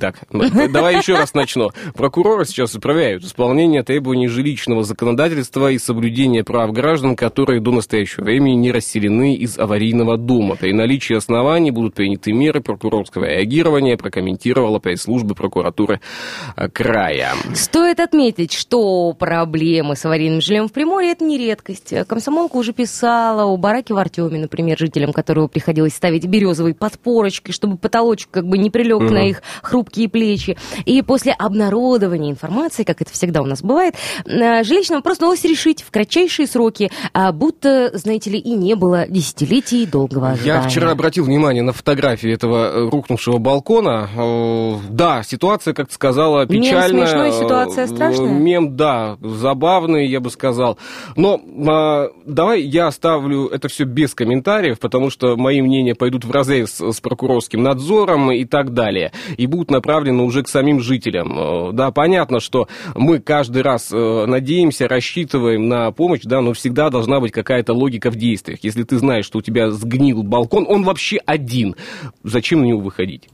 Так, 0.00 0.16
давай 0.30 0.96
еще 0.96 1.14
раз 1.14 1.34
начну. 1.34 1.70
Прокуроры 1.94 2.44
сейчас 2.44 2.74
управляют 2.74 3.24
исполнение 3.24 3.82
требований 3.82 4.28
жилищного 4.28 4.82
законодательства 4.82 5.70
и 5.70 5.78
соблюдения 5.78 6.42
прав 6.44 6.72
граждан, 6.72 7.16
которые 7.16 7.60
до 7.60 7.70
настоящего 7.70 8.24
времени 8.24 8.54
не 8.54 8.72
расселены 8.72 9.34
из 9.34 9.58
аварийного 9.58 10.16
дома. 10.16 10.56
При 10.56 10.72
наличии 10.72 11.14
оснований 11.14 11.70
будут 11.70 11.94
приняты 11.94 12.32
меры 12.32 12.60
прокурорского 12.60 13.24
реагирования, 13.24 13.96
прокомментировала 13.96 14.78
пресс-служба 14.78 15.34
прокуратуры 15.34 16.00
э, 16.56 16.68
края. 16.68 17.34
Стоит 17.54 18.00
отметить, 18.00 18.52
что 18.52 19.12
проблемы 19.12 19.94
с 19.96 20.04
аварийным 20.04 20.40
жильем 20.40 20.68
в 20.68 20.72
Приморье– 20.72 21.10
это 21.12 21.24
не 21.24 21.38
редкость. 21.38 21.94
Комсомолка 22.06 22.56
уже 22.56 22.72
писала 22.72 23.44
о 23.44 23.56
бараке 23.56 23.94
в 23.94 23.98
Артеме, 23.98 24.38
например, 24.38 24.78
жителям 24.78 25.12
которого 25.12 25.46
приходилось 25.46 25.94
ставить 25.94 26.26
березовые 26.26 26.74
подпорочки, 26.74 27.52
чтобы 27.52 27.76
потолочек 27.76 28.28
как 28.30 28.46
бы 28.46 28.58
не 28.58 28.70
прилег 28.70 28.98
угу. 28.98 29.10
на 29.10 29.28
их 29.28 29.42
хрупкие 29.68 30.08
плечи. 30.08 30.56
И 30.84 31.02
после 31.02 31.32
обнародования 31.32 32.30
информации, 32.30 32.84
как 32.84 33.02
это 33.02 33.12
всегда 33.12 33.42
у 33.42 33.44
нас 33.44 33.62
бывает, 33.62 33.94
э, 34.24 34.64
жилищный 34.64 34.96
вопрос 34.96 35.18
удалось 35.18 35.44
решить 35.44 35.82
в 35.82 35.90
кратчайшие 35.90 36.46
сроки, 36.46 36.90
а 37.12 37.32
будто, 37.32 37.90
знаете 37.94 38.30
ли, 38.30 38.38
и 38.38 38.54
не 38.54 38.74
было 38.74 39.06
десятилетий 39.08 39.86
долгого 39.86 40.30
ожидания. 40.30 40.62
Я 40.62 40.68
вчера 40.68 40.90
обратил 40.90 41.24
внимание 41.24 41.62
на 41.62 41.72
фотографии 41.72 42.32
этого 42.32 42.70
э, 42.70 42.88
рухнувшего 42.88 43.38
балкона. 43.38 44.08
Э, 44.16 44.74
да, 44.90 45.22
ситуация, 45.22 45.74
как 45.74 45.88
ты 45.88 45.94
сказала, 45.94 46.46
печальная. 46.46 46.88
Мем 46.92 47.06
смешной, 47.06 47.32
ситуация 47.32 47.86
страшная. 47.86 48.28
Мем, 48.28 48.76
да, 48.76 49.16
забавный, 49.20 50.06
я 50.06 50.20
бы 50.20 50.30
сказал. 50.30 50.78
Но 51.16 51.40
а, 51.68 52.08
давай 52.24 52.62
я 52.62 52.86
оставлю 52.86 53.46
это 53.46 53.68
все 53.68 53.84
без 53.84 54.14
комментариев, 54.14 54.78
потому 54.78 55.10
что 55.10 55.36
мои 55.36 55.60
мнения 55.60 55.94
пойдут 55.94 56.24
в 56.24 56.30
разрез 56.30 56.80
с 56.80 57.00
прокурорским 57.00 57.62
надзором 57.62 58.32
и 58.32 58.44
так 58.44 58.72
далее. 58.72 59.12
И 59.36 59.46
будут 59.58 59.70
направлены 59.70 60.22
уже 60.22 60.42
к 60.42 60.48
самим 60.48 60.80
жителям. 60.80 61.32
Э, 61.36 61.72
да, 61.72 61.90
понятно, 61.90 62.40
что 62.40 62.68
мы 62.94 63.18
каждый 63.18 63.62
раз 63.62 63.90
э, 63.92 64.24
надеемся, 64.26 64.86
рассчитываем 64.86 65.68
на 65.68 65.90
помощь, 65.90 66.22
да, 66.22 66.40
но 66.40 66.52
всегда 66.52 66.90
должна 66.90 67.18
быть 67.20 67.32
какая-то 67.32 67.72
логика 67.72 68.10
в 68.10 68.16
действиях. 68.16 68.60
Если 68.62 68.84
ты 68.84 68.98
знаешь, 68.98 69.24
что 69.24 69.38
у 69.38 69.42
тебя 69.42 69.70
сгнил 69.70 70.22
балкон, 70.22 70.64
он 70.68 70.84
вообще 70.84 71.18
один, 71.26 71.74
зачем 72.22 72.60
на 72.60 72.66
него 72.66 72.80
выходить? 72.80 73.28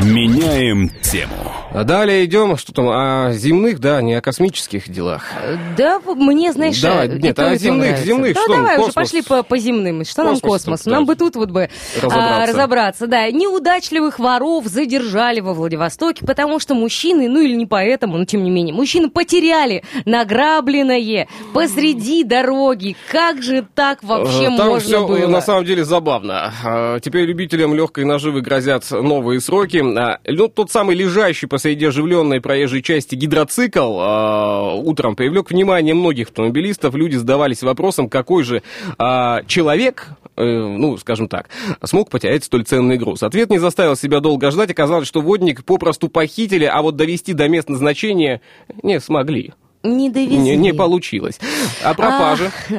Меняем 0.00 0.90
тему. 1.02 1.52
А 1.72 1.84
далее 1.84 2.24
идем, 2.24 2.56
что 2.56 2.72
там, 2.72 2.88
о 2.88 3.32
земных, 3.32 3.80
да, 3.80 4.00
не 4.00 4.14
о 4.14 4.20
космических 4.20 4.88
делах. 4.88 5.32
Да, 5.76 6.00
мне, 6.00 6.52
знаешь, 6.52 6.80
да, 6.80 7.06
нет, 7.06 7.38
о 7.38 7.56
земных, 7.56 7.98
земных, 7.98 8.34
да, 8.34 8.40
что 8.40 8.54
давай 8.54 8.76
космос? 8.76 8.86
уже 8.86 8.94
пошли 8.94 9.22
по, 9.22 9.42
по 9.42 9.58
земным. 9.58 10.04
Что 10.04 10.22
космос, 10.22 10.40
нам 10.42 10.50
космос? 10.50 10.86
Нам 10.86 11.06
бы 11.06 11.16
тут 11.16 11.36
вот 11.36 11.50
бы 11.50 11.68
разобраться. 11.96 12.42
А, 12.42 12.46
разобраться. 12.46 13.06
Да, 13.06 13.30
неудачливых 13.30 14.18
воров 14.18 14.66
задержали 14.66 15.40
во 15.40 15.52
Владивостоке, 15.52 16.24
потому 16.24 16.60
что 16.60 16.74
мужчины, 16.74 17.28
ну 17.28 17.40
или 17.40 17.54
не 17.54 17.66
поэтому, 17.66 18.18
но 18.18 18.24
тем 18.24 18.44
не 18.44 18.50
менее, 18.50 18.74
мужчины 18.74 19.10
потеряли 19.10 19.82
награбленное 20.04 21.28
посреди 21.52 22.24
дороги. 22.24 22.96
Как 23.10 23.42
же 23.42 23.66
так 23.74 24.02
вообще 24.02 24.46
Там 24.56 24.68
можно 24.68 24.80
все, 24.80 25.06
было? 25.06 25.26
на 25.26 25.40
самом 25.40 25.64
деле 25.64 25.84
забавно. 25.84 26.52
А, 26.64 27.00
Теперь 27.00 27.24
любителям 27.24 27.74
легкой 27.74 28.04
наживы 28.04 28.40
грозят 28.40 28.90
новые 28.90 29.40
сроки. 29.48 29.82
А, 29.98 30.18
Ну, 30.26 30.48
тот 30.48 30.70
самый 30.70 30.94
лежащий 30.94 31.46
посреди 31.46 31.86
оживленной 31.86 32.40
проезжей 32.40 32.82
части 32.82 33.14
гидроцикл 33.14 33.96
а, 33.98 34.74
утром 34.74 35.16
привлек 35.16 35.50
внимание 35.50 35.94
многих 35.94 36.28
автомобилистов. 36.28 36.94
Люди 36.94 37.16
задавались 37.16 37.62
вопросом, 37.62 38.10
какой 38.10 38.44
же 38.44 38.62
а, 38.98 39.42
человек, 39.46 40.08
э, 40.36 40.44
ну, 40.44 40.98
скажем 40.98 41.28
так, 41.28 41.48
смог 41.82 42.10
потерять 42.10 42.44
столь 42.44 42.64
ценный 42.64 42.98
груз. 42.98 43.22
Ответ 43.22 43.48
не 43.48 43.58
заставил 43.58 43.96
себя 43.96 44.20
долго 44.20 44.50
ждать. 44.50 44.70
Оказалось, 44.70 45.08
что 45.08 45.22
водник 45.22 45.64
попросту 45.64 46.08
похитили, 46.08 46.64
а 46.64 46.82
вот 46.82 46.96
довести 46.96 47.32
до 47.32 47.48
места 47.48 47.72
назначения 47.72 48.42
не 48.82 49.00
смогли. 49.00 49.54
Не 49.82 50.10
довезли. 50.10 50.36
Не, 50.36 50.56
не 50.56 50.74
получилось. 50.74 51.38
А 51.82 51.94
пропажа? 51.94 52.52
Ах, 52.70 52.76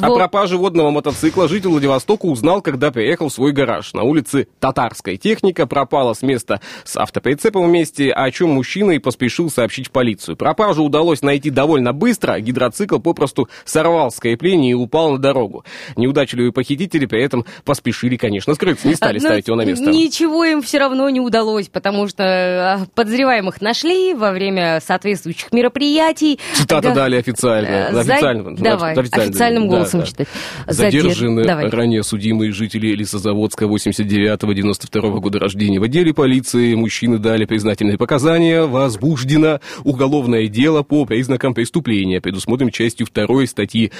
О 0.00 0.08
вот. 0.08 0.16
пропаже 0.16 0.56
водного 0.56 0.90
мотоцикла 0.90 1.48
житель 1.48 1.68
Владивостока 1.68 2.24
узнал, 2.26 2.62
когда 2.62 2.90
приехал 2.90 3.28
в 3.28 3.32
свой 3.32 3.52
гараж. 3.52 3.92
На 3.92 4.02
улице 4.04 4.48
Татарская 4.58 5.16
техника 5.16 5.66
пропала 5.66 6.14
с 6.14 6.22
места 6.22 6.60
с 6.84 6.96
автоприцепом 6.96 7.66
вместе, 7.66 8.10
о 8.10 8.30
чем 8.30 8.50
мужчина 8.50 8.92
и 8.92 8.98
поспешил 8.98 9.50
сообщить 9.50 9.88
в 9.88 9.90
полицию. 9.90 10.36
Пропажу 10.36 10.82
удалось 10.84 11.20
найти 11.20 11.50
довольно 11.50 11.92
быстро, 11.92 12.40
гидроцикл 12.40 13.00
попросту 13.00 13.48
сорвал 13.64 14.10
с 14.10 14.18
крепления 14.18 14.70
и 14.70 14.74
упал 14.74 15.10
на 15.12 15.18
дорогу. 15.18 15.64
Неудачливые 15.96 16.52
похитители 16.52 17.04
при 17.04 17.22
этом 17.22 17.44
поспешили, 17.64 18.16
конечно, 18.16 18.54
скрыться, 18.54 18.88
не 18.88 18.94
стали 18.94 19.18
Ну, 19.18 19.24
ставить 19.26 19.46
его 19.48 19.56
на 19.56 19.64
место. 19.66 19.90
Ничего 19.90 20.44
им 20.44 20.62
все 20.62 20.78
равно 20.78 21.10
не 21.10 21.20
удалось, 21.20 21.68
потому 21.68 22.08
что 22.08 22.22
а, 22.24 22.86
подозреваемых 22.94 23.60
нашли 23.60 24.14
во 24.14 24.30
время 24.32 24.80
соответствующих 24.80 25.52
мероприятий. 25.52 26.40
Цитата 26.54 26.88
Га- 26.88 26.94
далее 26.94 27.20
официально. 27.20 27.66
Э, 27.66 27.92
за- 27.92 28.00
официально 28.00 28.56
Давай, 28.56 28.92
официально, 28.94 29.24
официальным 29.30 29.62
да, 29.64 29.68
голосом 29.68 29.81
да. 29.90 30.06
читать. 30.06 30.28
Задержаны 30.66 31.42
Задер- 31.42 31.46
Давай. 31.46 31.70
ранее 31.70 32.02
судимые 32.02 32.52
жители 32.52 32.88
Лесозаводска 32.94 33.66
89-92 33.66 35.20
года 35.20 35.38
рождения. 35.38 35.80
В 35.80 35.82
отделе 35.84 36.12
полиции 36.14 36.74
мужчины 36.74 37.18
дали 37.18 37.44
признательные 37.44 37.98
показания. 37.98 38.62
Возбуждено 38.62 39.60
уголовное 39.84 40.48
дело 40.48 40.82
по 40.82 41.04
признакам 41.04 41.54
преступления, 41.54 42.20
предусмотренным 42.20 42.72
частью 42.72 43.06
2 43.12 43.46
статьи 43.46 43.92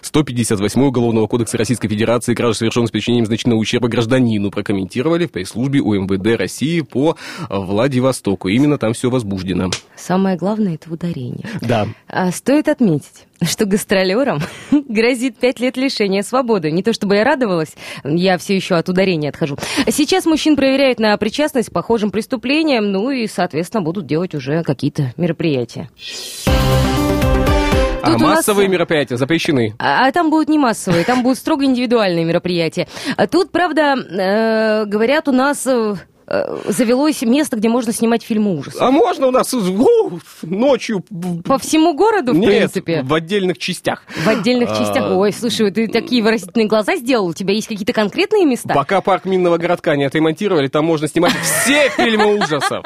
158 0.00 0.82
Уголовного 0.82 1.26
кодекса 1.26 1.58
Российской 1.58 1.88
Федерации 1.88 2.34
«Кража, 2.34 2.54
совершенная 2.58 2.88
с 2.88 2.90
причинением 2.90 3.26
значительного 3.26 3.58
ущерба 3.60 3.88
гражданину», 3.88 4.50
прокомментировали 4.50 5.26
в 5.26 5.32
пресс-службе 5.32 5.80
УМВД 5.80 6.36
России 6.38 6.80
по 6.80 7.16
Владивостоку. 7.48 8.48
Именно 8.48 8.78
там 8.78 8.92
все 8.92 9.10
возбуждено. 9.10 9.70
Самое 9.96 10.36
главное 10.36 10.74
это 10.74 10.92
ударение. 10.92 11.44
Да. 11.60 11.88
А, 12.08 12.30
Стоит 12.30 12.68
отметить, 12.68 13.26
что 13.46 13.66
гастролерам 13.66 14.40
грозит 14.70 15.36
пять 15.38 15.60
лет 15.60 15.76
лишения 15.76 16.22
свободы. 16.22 16.70
Не 16.70 16.82
то 16.82 16.92
чтобы 16.92 17.16
я 17.16 17.24
радовалась, 17.24 17.74
я 18.04 18.38
все 18.38 18.54
еще 18.56 18.76
от 18.76 18.88
ударения 18.88 19.28
отхожу. 19.30 19.56
Сейчас 19.88 20.26
мужчин 20.26 20.56
проверяют 20.56 20.98
на 20.98 21.16
причастность 21.16 21.70
к 21.70 21.72
похожим 21.72 22.10
преступлениям, 22.10 22.90
ну 22.92 23.10
и, 23.10 23.26
соответственно, 23.26 23.82
будут 23.82 24.06
делать 24.06 24.34
уже 24.34 24.62
какие-то 24.62 25.12
мероприятия. 25.16 25.88
А 28.02 28.12
Тут 28.12 28.20
нас- 28.20 28.36
массовые 28.36 28.68
мероприятия 28.68 29.16
запрещены. 29.16 29.74
А, 29.78 30.06
а 30.06 30.12
там 30.12 30.28
будут 30.28 30.50
не 30.50 30.58
массовые, 30.58 31.04
там 31.04 31.22
будут 31.22 31.38
строго 31.38 31.64
индивидуальные 31.64 32.24
мероприятия. 32.26 32.86
А 33.16 33.26
Тут, 33.26 33.50
правда, 33.50 33.94
э, 33.96 34.84
говорят, 34.84 35.26
у 35.26 35.32
нас 35.32 35.66
э, 35.66 35.94
завелось 36.66 37.22
место, 37.22 37.56
где 37.56 37.68
можно 37.68 37.92
снимать 37.92 38.22
фильмы 38.22 38.56
ужасов. 38.58 38.80
А 38.80 38.90
можно 38.90 39.26
у 39.26 39.30
нас 39.30 39.52
у, 39.54 40.20
ночью... 40.42 41.04
По 41.44 41.58
всему 41.58 41.94
городу, 41.94 42.32
в 42.32 42.36
Нет, 42.36 42.50
принципе. 42.50 43.02
в 43.02 43.12
отдельных 43.14 43.58
частях. 43.58 44.02
В 44.24 44.28
отдельных 44.28 44.70
А, 44.70 44.76
частях. 44.76 45.10
Ой, 45.10 45.32
слушай, 45.32 45.70
ты 45.70 45.86
такие 45.88 46.22
выразительные 46.22 46.66
глаза 46.66 46.96
сделал. 46.96 47.26
У 47.26 47.34
тебя 47.34 47.54
есть 47.54 47.68
какие-то 47.68 47.92
конкретные 47.92 48.44
места? 48.44 48.72
Пока 48.74 49.00
парк 49.00 49.24
Минного 49.24 49.58
городка 49.58 49.96
не 49.96 50.04
отремонтировали, 50.04 50.68
там 50.68 50.84
можно 50.84 51.08
снимать 51.08 51.32
все 51.42 51.88
фильмы 51.96 52.36
ужасов, 52.36 52.84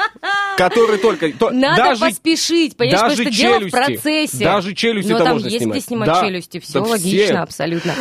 которые 0.56 0.98
только... 0.98 1.30
то- 1.32 1.50
Надо 1.50 1.98
поспешить, 1.98 2.76
понимаешь, 2.76 3.00
потому 3.00 3.22
что 3.22 3.30
дело 3.30 3.58
в 3.60 3.70
процессе. 3.70 4.44
Даже 4.44 4.74
челюсти 4.74 5.12
Но 5.12 5.18
там 5.18 5.26
там 5.26 5.34
можно 5.36 5.46
есть 5.48 5.58
снимать. 5.58 5.78
где 5.78 5.86
снимать 5.86 6.20
челюсти, 6.20 6.60
все 6.60 6.78
логично, 6.80 7.42
абсолютно. 7.42 7.92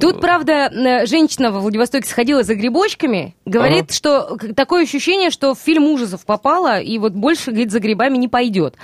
Тут, 0.00 0.20
правда, 0.20 0.70
э, 0.72 1.06
женщина 1.06 1.50
во 1.50 1.60
Владивостоке 1.60 2.08
сходила 2.08 2.42
за 2.42 2.54
грибочками, 2.54 3.34
говорит, 3.44 3.92
что 3.92 4.36
к- 4.36 4.54
такое 4.76 4.84
ощущение, 4.84 5.30
что 5.30 5.54
в 5.54 5.58
фильм 5.58 5.84
ужасов 5.84 6.26
попала, 6.26 6.80
и 6.80 6.98
вот 6.98 7.14
больше, 7.14 7.50
говорит, 7.50 7.70
за 7.70 7.80
грибами 7.80 8.18
не 8.18 8.28
пойдет. 8.28 8.74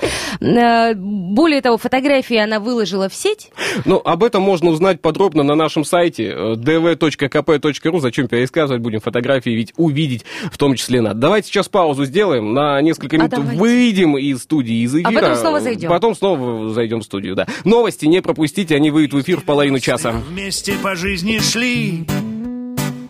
Э, 0.41 0.95
Более 0.95 1.61
того, 1.61 1.77
фотографии 1.77 2.37
она 2.37 2.61
выложила 2.61 3.11
в 3.11 3.15
сеть. 3.15 3.51
Ну, 3.85 4.01
об 4.03 4.25
этом 4.25 4.43
можно 4.43 4.71
узнать 4.71 5.03
подробно 5.03 5.43
на 5.43 5.55
нашем 5.55 5.85
сайте 5.85 6.29
э, 6.29 6.55
dv.kp.ru. 6.55 8.01
Зачем 8.01 8.29
пересказывать 8.29 8.81
будем 8.81 9.01
фотографии, 9.01 9.51
ведь 9.51 9.75
увидеть 9.77 10.25
в 10.51 10.57
том 10.57 10.77
числе 10.77 11.03
надо. 11.03 11.21
Давайте 11.21 11.49
сейчас 11.49 11.69
паузу 11.69 12.07
сделаем, 12.07 12.55
на 12.55 12.81
несколько 12.81 13.19
минут 13.19 13.31
давайте. 13.31 13.59
выйдем 13.59 14.17
из 14.17 14.43
студии, 14.43 14.85
из 14.85 14.95
эфира. 14.95 15.11
потом 15.13 15.35
снова 15.37 15.61
зайдем. 15.61 15.91
Потом 15.91 16.15
снова 16.15 16.71
зайдем 16.71 17.01
в 17.01 17.05
студию, 17.05 17.35
да. 17.35 17.47
Новости 17.65 18.07
не 18.07 18.23
пропустите, 18.23 18.77
они 18.77 18.91
выйдут 18.91 19.21
в 19.21 19.23
эфир 19.23 19.41
в 19.41 19.45
половину 19.45 19.79
часа. 19.79 20.13
Вместе 20.13 20.75
по 20.83 20.97
жизни 20.97 21.39
шли 21.39 22.07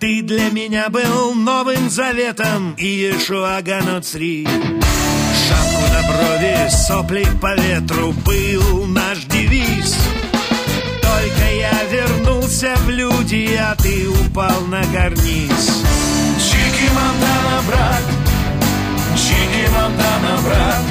Ты 0.03 0.21
для 0.21 0.51
меня 0.51 0.88
был 0.88 1.33
новым 1.33 1.88
заветом 1.88 2.75
Иешуа 2.77 3.62
Ганоцри 3.62 4.45
Шапку 4.45 5.83
на 5.93 6.03
брови, 6.09 6.69
сопли 6.71 7.25
по 7.41 7.55
ветру 7.55 8.12
Был 8.27 8.87
наш 8.87 9.19
девиз. 9.27 9.97
Только 11.01 11.55
я 11.55 11.85
вернулся 11.85 12.75
в 12.79 12.91
люди 12.91 13.57
А 13.57 13.77
ты 13.77 14.09
упал 14.09 14.62
на 14.62 14.83
карниз. 14.93 15.85
Чики-мантана, 16.51 17.62
брат. 17.69 18.03
Чики-мантана, 19.15 20.43
брат. 20.43 20.83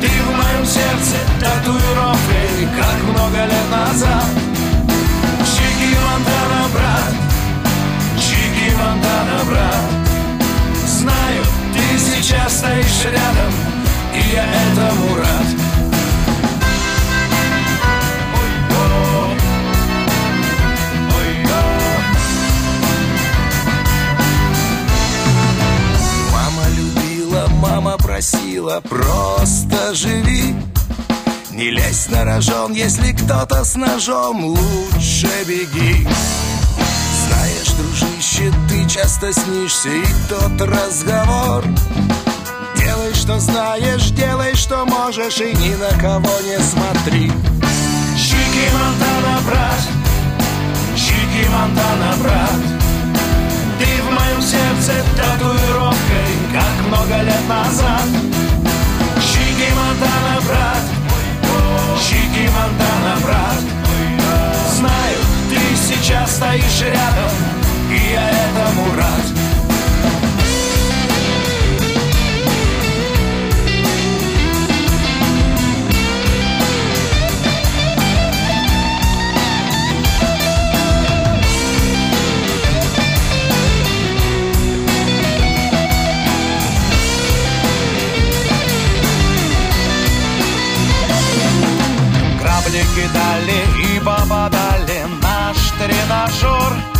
Ты 0.00 0.08
в 0.08 0.36
моем 0.36 0.66
сердце 0.66 1.18
татуировкой, 1.38 2.66
как 2.76 3.02
много 3.14 3.44
лет 3.44 3.70
назад. 3.70 4.26
Чики 5.44 5.94
Монтана, 6.04 6.68
брат, 6.72 7.21
Брат. 9.44 9.90
Знаю, 10.86 11.42
ты 11.74 11.98
сейчас 11.98 12.58
стоишь 12.58 13.04
рядом, 13.04 13.52
и 14.14 14.34
я 14.34 14.44
этому 14.44 15.16
рад. 15.16 15.62
Мама 27.60 27.96
просила, 27.96 28.80
просто 28.80 29.94
живи. 29.94 30.54
Не 31.50 31.70
лезь 31.70 32.08
на 32.10 32.24
рожон, 32.24 32.72
если 32.72 33.12
кто-то 33.12 33.64
с 33.64 33.74
ножом, 33.76 34.44
лучше 34.44 35.30
беги. 35.46 36.06
Дружище, 38.32 38.52
ты 38.68 38.88
часто 38.88 39.32
снишься, 39.32 39.90
и 39.90 40.04
тот 40.28 40.60
разговор. 40.60 41.64
Делай, 42.76 43.14
что 43.14 43.38
знаешь, 43.38 44.10
делай, 44.10 44.54
что 44.54 44.84
можешь, 44.86 45.38
и 45.38 45.54
ни 45.54 45.74
на 45.74 45.90
кого 46.00 46.40
не 46.40 46.58
смотри. 46.60 47.30
Чики 48.16 48.68
Монтана, 48.72 49.40
брат, 49.46 49.80
Чики 50.96 51.48
Монтана, 51.48 52.14
брат. 52.22 52.60
Ты 53.78 54.02
в 54.02 54.12
моем 54.12 54.40
сердце 54.40 54.92
татуировкой, 55.16 56.32
как 56.52 56.86
много 56.86 57.22
лет 57.22 57.48
назад. 57.48 58.06
Чики 59.20 59.72
Монтана, 59.74 60.40
брат, 60.46 60.84
Чики 62.00 62.48
Монтана, 62.48 63.16
брат. 63.24 63.62
Знаю, 64.76 65.18
ты 65.50 65.76
сейчас 65.76 66.36
стоишь 66.36 66.80
рядом, 66.80 67.51
и 67.92 68.12
я 68.12 68.28
этому 68.30 68.96
рад. 68.96 69.12
Кидали 92.94 93.64
и 93.78 93.98
попадали 94.00 95.06
наш 95.22 95.56
тренажер 95.78 96.91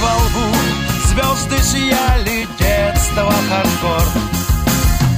во 0.00 0.14
лбу. 0.24 0.56
Звезды 1.06 1.62
сияли, 1.62 2.46
детство 2.58 3.32
хардкор. 3.48 4.04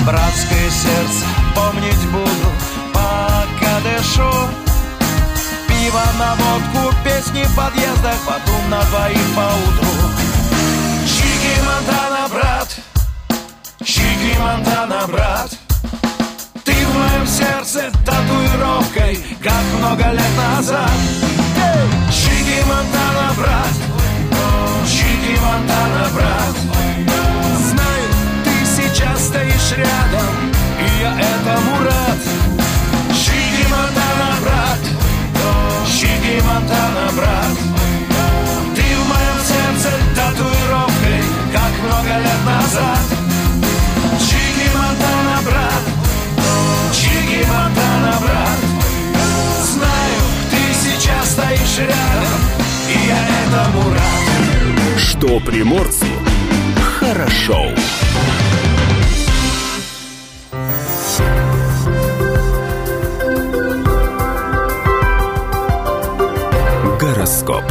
Братское 0.07 0.71
сердце 0.71 1.25
помнить 1.55 2.11
буду, 2.11 2.51
пока 2.93 3.81
дышу. 3.81 4.33
Пиво 5.69 6.03
на 6.19 6.35
водку, 6.35 6.95
песни 7.05 7.43
в 7.45 7.55
подъездах, 7.55 8.19
потом 8.27 8.71
на 8.71 8.83
двоих 8.85 9.27
поутру. 9.37 9.93
Чики 11.07 11.55
Монтана, 11.67 12.29
брат, 12.29 12.77
Чики 13.85 14.39
Монтана, 14.39 15.07
брат. 15.07 15.51
Ты 16.65 16.73
в 16.73 16.95
моем 16.95 17.27
сердце 17.27 17.91
татуировкой, 18.05 19.19
как 19.43 19.63
много 19.79 20.11
лет 20.13 20.37
назад. 20.37 20.91
Чики 22.11 22.63
Монтана, 22.67 23.33
брат, 23.37 24.00
Чики 25.51 25.57
Монтана, 25.57 26.09
брат. 26.15 26.57
Знаю, 27.71 28.09
ты 28.45 28.67
сейчас 28.67 29.27
стоишь 29.27 29.73
рядом, 29.77 30.31
и 30.79 31.03
я 31.03 31.13
этому 31.19 31.83
рад. 31.85 32.19
Чики 33.13 33.67
Монтана, 33.69 34.37
брат, 34.43 34.79
Чики 35.89 36.41
Монтана, 36.47 37.11
брат. 37.17 37.57
Ты 38.77 38.83
в 38.83 39.09
моем 39.09 39.39
сердце 39.43 39.91
татуировкой, 40.15 41.23
как 41.53 41.73
много 41.85 42.19
лет 42.21 42.43
назад. 42.47 43.05
Чики 44.21 44.69
Монтана, 44.73 45.41
брат, 45.45 45.85
Чики 46.93 47.45
Монтана, 47.49 48.19
брат 48.21 48.59
Знаю, 49.65 50.21
ты 50.51 50.75
сейчас 50.75 51.31
стоишь 51.31 51.79
рядом 51.79 52.41
И 52.89 53.09
я 53.09 53.19
этому 53.45 53.91
рад 53.91 54.50
Что 55.21 55.39
приморцу 55.41 56.07
хорошо. 56.99 57.67
Гороскоп. 66.99 67.65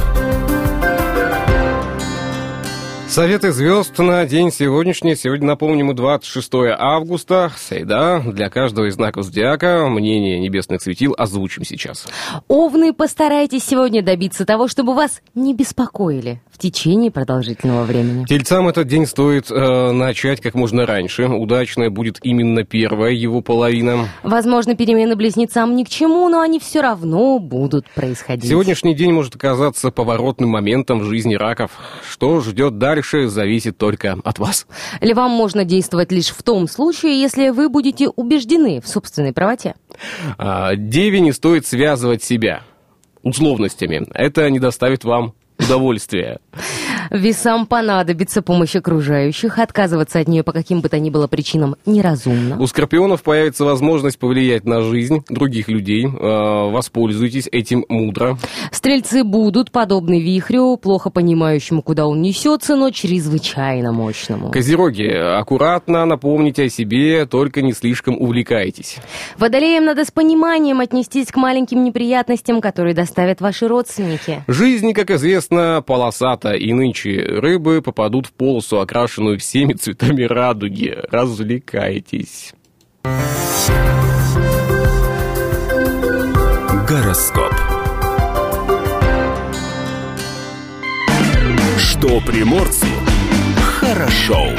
Советы 3.20 3.52
звезд 3.52 4.00
на 4.00 4.26
день 4.26 4.50
сегодняшний. 4.50 5.14
Сегодня, 5.14 5.48
напомним, 5.48 5.94
26 5.94 6.52
августа. 6.78 7.52
Сейда. 7.58 8.24
Для 8.26 8.50
каждого 8.50 8.86
из 8.86 8.94
знаков 8.94 9.26
зодиака 9.26 9.90
мнение 9.90 10.40
небесных 10.40 10.82
светил 10.82 11.16
озвучим 11.18 11.66
сейчас. 11.66 12.08
Овны, 12.48 12.94
постарайтесь 12.94 13.66
сегодня 13.66 14.02
добиться 14.02 14.46
того, 14.46 14.70
чтобы 14.70 14.96
вас 14.96 15.22
не 15.36 15.54
беспокоили 15.54 16.42
в 16.50 16.58
течение 16.58 17.12
продолжительного 17.12 17.84
времени. 17.84 18.24
Тельцам 18.24 18.70
этот 18.70 18.88
день 18.88 19.06
стоит 19.06 19.52
э, 19.52 19.92
начать 19.92 20.40
как 20.40 20.54
можно 20.54 20.86
раньше. 20.86 21.26
Удачная 21.28 21.90
будет 21.90 22.20
именно 22.22 22.64
первая 22.64 23.12
его 23.12 23.42
половина. 23.42 24.08
Возможно, 24.24 24.76
перемены 24.76 25.18
близнецам 25.18 25.76
ни 25.76 25.84
к 25.84 25.90
чему, 25.90 26.30
но 26.30 26.40
они 26.40 26.58
все 26.58 26.80
равно 26.80 27.38
будут 27.40 27.86
происходить. 27.90 28.50
Сегодняшний 28.50 28.96
день 28.96 29.12
может 29.12 29.36
оказаться 29.36 29.92
поворотным 29.92 30.52
моментом 30.52 31.00
в 31.00 31.04
жизни 31.04 31.36
раков. 31.36 31.72
Что 32.10 32.40
ждет 32.40 32.78
дальше, 32.78 33.09
зависит 33.28 33.78
только 33.78 34.18
от 34.24 34.40
вас. 34.40 34.68
Львам 35.02 35.32
можно 35.32 35.66
действовать 35.66 36.12
лишь 36.12 36.30
в 36.30 36.44
том 36.44 36.68
случае, 36.68 37.20
если 37.20 37.50
вы 37.50 37.70
будете 37.70 38.10
убеждены 38.10 38.82
в 38.82 38.88
собственной 38.88 39.34
правоте. 39.34 39.76
А, 40.38 40.76
Деве 40.76 41.20
не 41.20 41.32
стоит 41.32 41.66
связывать 41.66 42.24
себя 42.24 42.62
условностями. 43.24 44.08
Это 44.14 44.50
не 44.50 44.60
доставит 44.60 45.04
вам 45.04 45.34
удовольствия. 45.60 46.40
Весам 47.12 47.66
понадобится 47.66 48.42
помощь 48.42 48.76
окружающих, 48.76 49.58
отказываться 49.58 50.20
от 50.20 50.28
нее 50.28 50.44
по 50.44 50.52
каким 50.52 50.82
бы 50.82 50.90
то 50.90 51.00
ни 51.00 51.10
было 51.10 51.28
причинам 51.28 51.76
неразумно. 51.86 52.60
У 52.60 52.68
скорпионов 52.68 53.24
появится 53.24 53.66
возможность 53.66 54.20
повлиять 54.20 54.66
на 54.66 54.82
жизнь 54.82 55.24
других 55.30 55.70
людей. 55.70 56.08
А, 56.08 56.70
Воспользуйтесь 56.70 57.48
этим 57.52 57.84
мудро. 57.90 58.38
Стрельцы 58.72 59.24
будут 59.24 59.72
подобны 59.72 60.22
вихрю, 60.22 60.78
плохо 60.78 61.10
понимающему, 61.10 61.82
куда 61.82 62.06
он 62.06 62.22
несется, 62.22 62.76
но 62.76 62.92
чрезвычайно 62.92 63.92
мощному. 63.92 64.52
Козероги, 64.52 65.08
аккуратно 65.08 66.06
напомните 66.06 66.64
о 66.66 66.70
себе, 66.70 67.26
только 67.26 67.62
не 67.62 67.74
слишком 67.74 68.20
увлекайтесь. 68.22 68.98
Водолеям 69.38 69.86
надо 69.86 70.06
с 70.06 70.12
пониманием 70.12 70.80
отнестись 70.80 71.28
к 71.28 71.38
маленьким 71.38 71.84
неприятностям, 71.84 72.62
которые 72.62 72.94
доставят 72.94 73.42
ваши 73.42 73.68
родственники. 73.68 74.44
Жизнь, 74.48 74.94
как 74.94 75.10
известно, 75.10 75.49
полосата, 75.50 76.54
и 76.54 76.74
нынче 76.74 77.22
рыбы 77.28 77.82
попадут 77.82 78.28
в 78.28 78.34
полосу, 78.34 78.80
окрашенную 78.80 79.40
всеми 79.40 79.74
цветами 79.74 80.24
радуги. 80.24 80.98
Развлекайтесь. 81.10 82.54
Гороскоп. 86.88 87.54
Что 91.78 92.20
приморцу 92.22 92.88
хорошо. 93.80 94.50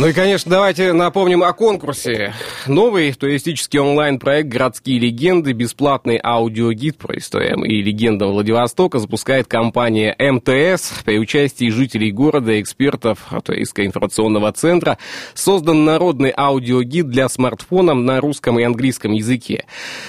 Ну 0.00 0.06
и, 0.06 0.14
конечно, 0.14 0.50
давайте 0.50 0.94
напомним 0.94 1.42
о 1.42 1.52
конкурсе. 1.52 2.32
Новый 2.66 3.12
туристический 3.12 3.78
онлайн-проект 3.78 4.48
«Городские 4.48 4.98
легенды», 4.98 5.52
бесплатный 5.52 6.18
аудиогид 6.24 6.96
про 6.96 7.18
историю 7.18 7.62
и 7.64 7.82
легендам 7.82 8.30
Владивостока 8.30 8.98
запускает 8.98 9.46
компания 9.46 10.16
МТС 10.18 11.02
при 11.04 11.18
участии 11.18 11.68
жителей 11.68 12.12
города 12.12 12.52
и 12.52 12.62
экспертов 12.62 13.18
туристского 13.44 13.84
информационного 13.84 14.50
центра. 14.52 14.96
Создан 15.34 15.84
народный 15.84 16.32
аудиогид 16.34 17.10
для 17.10 17.28
смартфона 17.28 17.92
на 17.92 18.22
русском 18.22 18.58
и 18.58 18.62
английском 18.62 19.12
языке. 19.12 19.66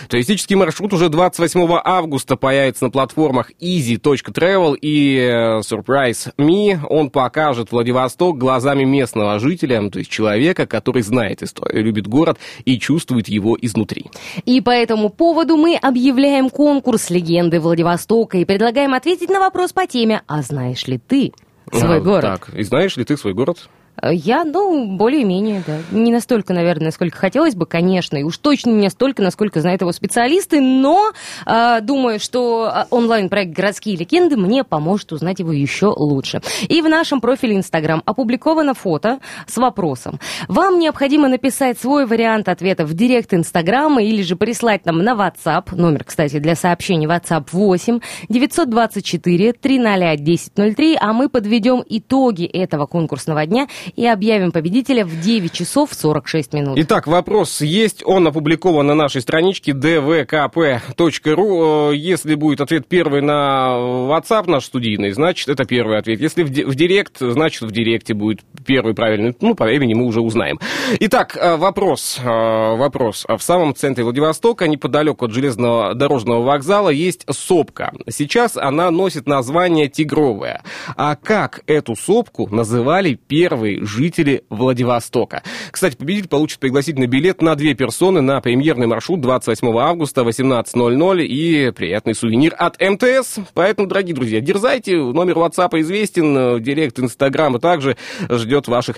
Туристический 0.08 0.56
маршрут 0.56 0.94
уже 0.94 1.10
28 1.10 1.82
августа 1.84 2.38
появится 2.38 2.86
на 2.86 2.92
платформах 2.92 3.52
easy.travel 3.60 4.78
и 4.82 5.18
э, 5.18 5.60
Surprise 5.60 6.32
Me. 6.38 6.80
Он 6.88 7.10
покажет 7.10 7.74
Владивосток 7.74 8.38
глазами 8.38 8.86
местного 8.86 9.38
жителя, 9.40 9.81
то 9.90 10.00
есть 10.00 10.12
человека, 10.12 10.68
который 10.68 11.02
знает 11.02 11.42
историю, 11.42 11.84
любит 11.84 12.08
город 12.08 12.38
и 12.66 12.78
чувствует 12.78 13.28
его 13.28 13.58
изнутри. 13.60 14.06
И 14.46 14.62
по 14.62 14.72
этому 14.72 15.10
поводу 15.10 15.58
мы 15.58 15.76
объявляем 15.76 16.50
конкурс 16.50 17.10
«Легенды 17.10 17.60
Владивостока» 17.60 18.38
и 18.38 18.46
предлагаем 18.46 18.94
ответить 18.94 19.30
на 19.30 19.40
вопрос 19.40 19.74
по 19.74 19.88
теме 19.88 20.22
«А 20.28 20.42
знаешь 20.42 20.86
ли 20.88 20.98
ты 20.98 21.34
свой 21.72 21.98
А, 21.98 22.02
город?» 22.02 22.22
Так, 22.22 22.50
и 22.54 22.64
знаешь 22.64 22.98
ли 22.98 23.04
ты 23.04 23.18
свой 23.18 23.34
город? 23.34 23.70
Э, 24.02 24.14
Я, 24.14 24.44
ну, 24.44 24.86
более-менее, 24.86 25.64
да. 25.66 25.78
Не 25.92 26.12
настолько, 26.12 26.54
наверное, 26.54 26.86
насколько 26.86 27.18
хотелось 27.18 27.56
бы, 27.56 27.66
конечно, 27.66 28.18
и 28.18 28.24
уж 28.24 28.38
точно 28.38 28.72
не 28.72 28.84
настолько, 28.84 29.22
насколько 29.22 29.62
знают 29.62 29.82
его 29.82 29.92
специалисты, 29.92 30.60
но 30.60 31.12
э, 31.46 31.82
думаю, 31.82 32.20
что 32.20 32.72
э, 32.74 32.86
онлайн-проект 32.90 33.52
«Городские 33.52 33.96
легенды» 33.96 34.38
мне 34.38 34.64
поможет 34.64 35.12
узнать 35.12 35.40
его 35.40 35.52
еще 35.52 35.88
лучше. 35.88 36.42
И 36.68 36.82
в 36.82 36.90
нашем 36.90 37.22
профиле 37.22 37.56
Инстаграм 37.56 38.02
опубликовано 38.06 38.74
фото 38.74 39.20
с 39.48 39.58
вопросом. 39.58 40.20
Вам 40.48 40.80
необходимо 40.80 41.28
написать 41.28 41.80
свой 41.80 42.06
вариант 42.06 42.50
ответа 42.50 42.86
в 42.86 42.94
директ 42.94 43.34
Инстаграма 43.34 44.02
или 44.04 44.22
же 44.22 44.36
прислать 44.36 44.86
нам 44.86 45.00
на 45.04 45.12
WhatsApp, 45.12 45.76
номер, 45.76 46.04
кстати, 46.04 46.40
для 46.40 46.56
сообщений 46.56 47.08
WhatsApp 47.08 47.48
8 47.52 48.00
924 48.30 49.54
300 49.54 50.12
1003, 50.12 50.98
а 51.00 51.14
мы 51.14 51.30
подведем 51.30 51.84
итоги 51.88 52.46
этого 52.46 52.86
конкурсного 52.86 53.46
дня 53.46 53.68
и 53.96 54.06
объявим 54.08 54.52
победителя 54.52 55.06
в 55.06 55.20
9 55.20 55.52
часов 55.52 55.94
46 55.94 56.54
минут. 56.54 56.78
Итак, 56.80 57.08
вопрос 57.08 57.62
есть, 57.62 58.02
он 58.06 58.28
опубликован 58.28 58.88
на 58.88 58.96
нашей 58.96 59.22
страничке 59.22 59.72
dvkp.ru. 59.72 61.92
Э, 61.92 61.96
Если 61.96 62.36
будет 62.36 62.62
ответ 62.62 62.88
первый 62.88 63.22
на 63.22 63.76
WhatsApp 63.78 64.50
наш 64.50 64.66
студийный, 64.66 65.12
значит, 65.12 65.50
это 65.50 65.66
первый 65.66 65.98
ответ. 65.98 66.20
Если 66.22 66.44
в, 66.44 66.50
ди- 66.50 66.64
в 66.64 66.76
директ, 66.76 67.18
значит, 67.20 67.62
в 67.62 67.72
директе 67.72 68.14
будет 68.14 68.40
первый 68.66 68.94
правильный. 68.94 69.36
Ну, 69.42 69.56
по 69.56 69.66
времени 69.66 69.94
мы 69.94 70.06
уже 70.06 70.22
узнаем. 70.22 70.60
Итак, 71.00 71.38
э, 71.40 71.56
вопрос. 71.58 72.20
э, 72.24 72.52
Вопрос. 72.82 73.26
В 73.28 73.40
самом 73.42 73.76
центре 73.76 74.04
Владивостока, 74.04 74.68
неподалеку 74.68 75.26
от 75.26 75.32
железного 75.32 75.94
дорожного 75.94 76.42
вокзала, 76.44 76.90
есть 76.90 77.26
сопка. 77.30 77.92
Сейчас 78.10 78.58
она 78.58 78.90
носит 78.92 79.28
название 79.28 79.88
Тигровая. 79.90 80.64
А 80.96 81.16
как 81.16 81.62
эту 81.68 81.96
сопку 81.96 82.48
называли 82.54 83.20
первые 83.28 83.71
жители 83.82 84.44
Владивостока? 84.50 85.44
Кстати, 85.72 85.96
победитель 85.96 86.28
получит 86.28 86.60
пригласительный 86.60 87.08
билет 87.08 87.42
на 87.42 87.56
две 87.56 87.74
персоны 87.74 88.22
на 88.22 88.42
премьерный 88.42 88.88
маршрут 88.88 89.22
28 89.22 89.78
августа 89.78 90.22
18.00 90.22 91.24
и 91.24 91.72
приятный 91.72 92.16
сувенир 92.16 92.56
от 92.58 92.80
МТС. 92.80 93.40
Поэтому, 93.54 93.88
дорогие 93.88 94.16
друзья, 94.16 94.42
дерзайте, 94.42 94.98
номер 94.98 95.38
WhatsApp 95.38 95.80
известен, 95.80 96.62
директ 96.62 97.00
Инстаграма 97.00 97.60
также 97.60 97.98
ждет 98.30 98.68
ваших 98.68 98.98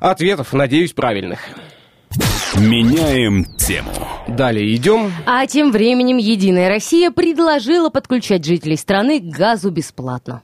ответов, 0.00 0.52
надеюсь, 0.52 0.92
правильных. 0.92 1.40
Меняем 2.56 3.44
тему. 3.56 3.90
Далее 4.26 4.74
идем. 4.74 5.12
А 5.26 5.46
тем 5.46 5.70
временем 5.70 6.16
Единая 6.16 6.68
Россия 6.68 7.10
предложила 7.10 7.90
подключать 7.90 8.44
жителей 8.44 8.76
страны 8.76 9.20
к 9.20 9.24
газу 9.24 9.70
бесплатно. 9.70 10.42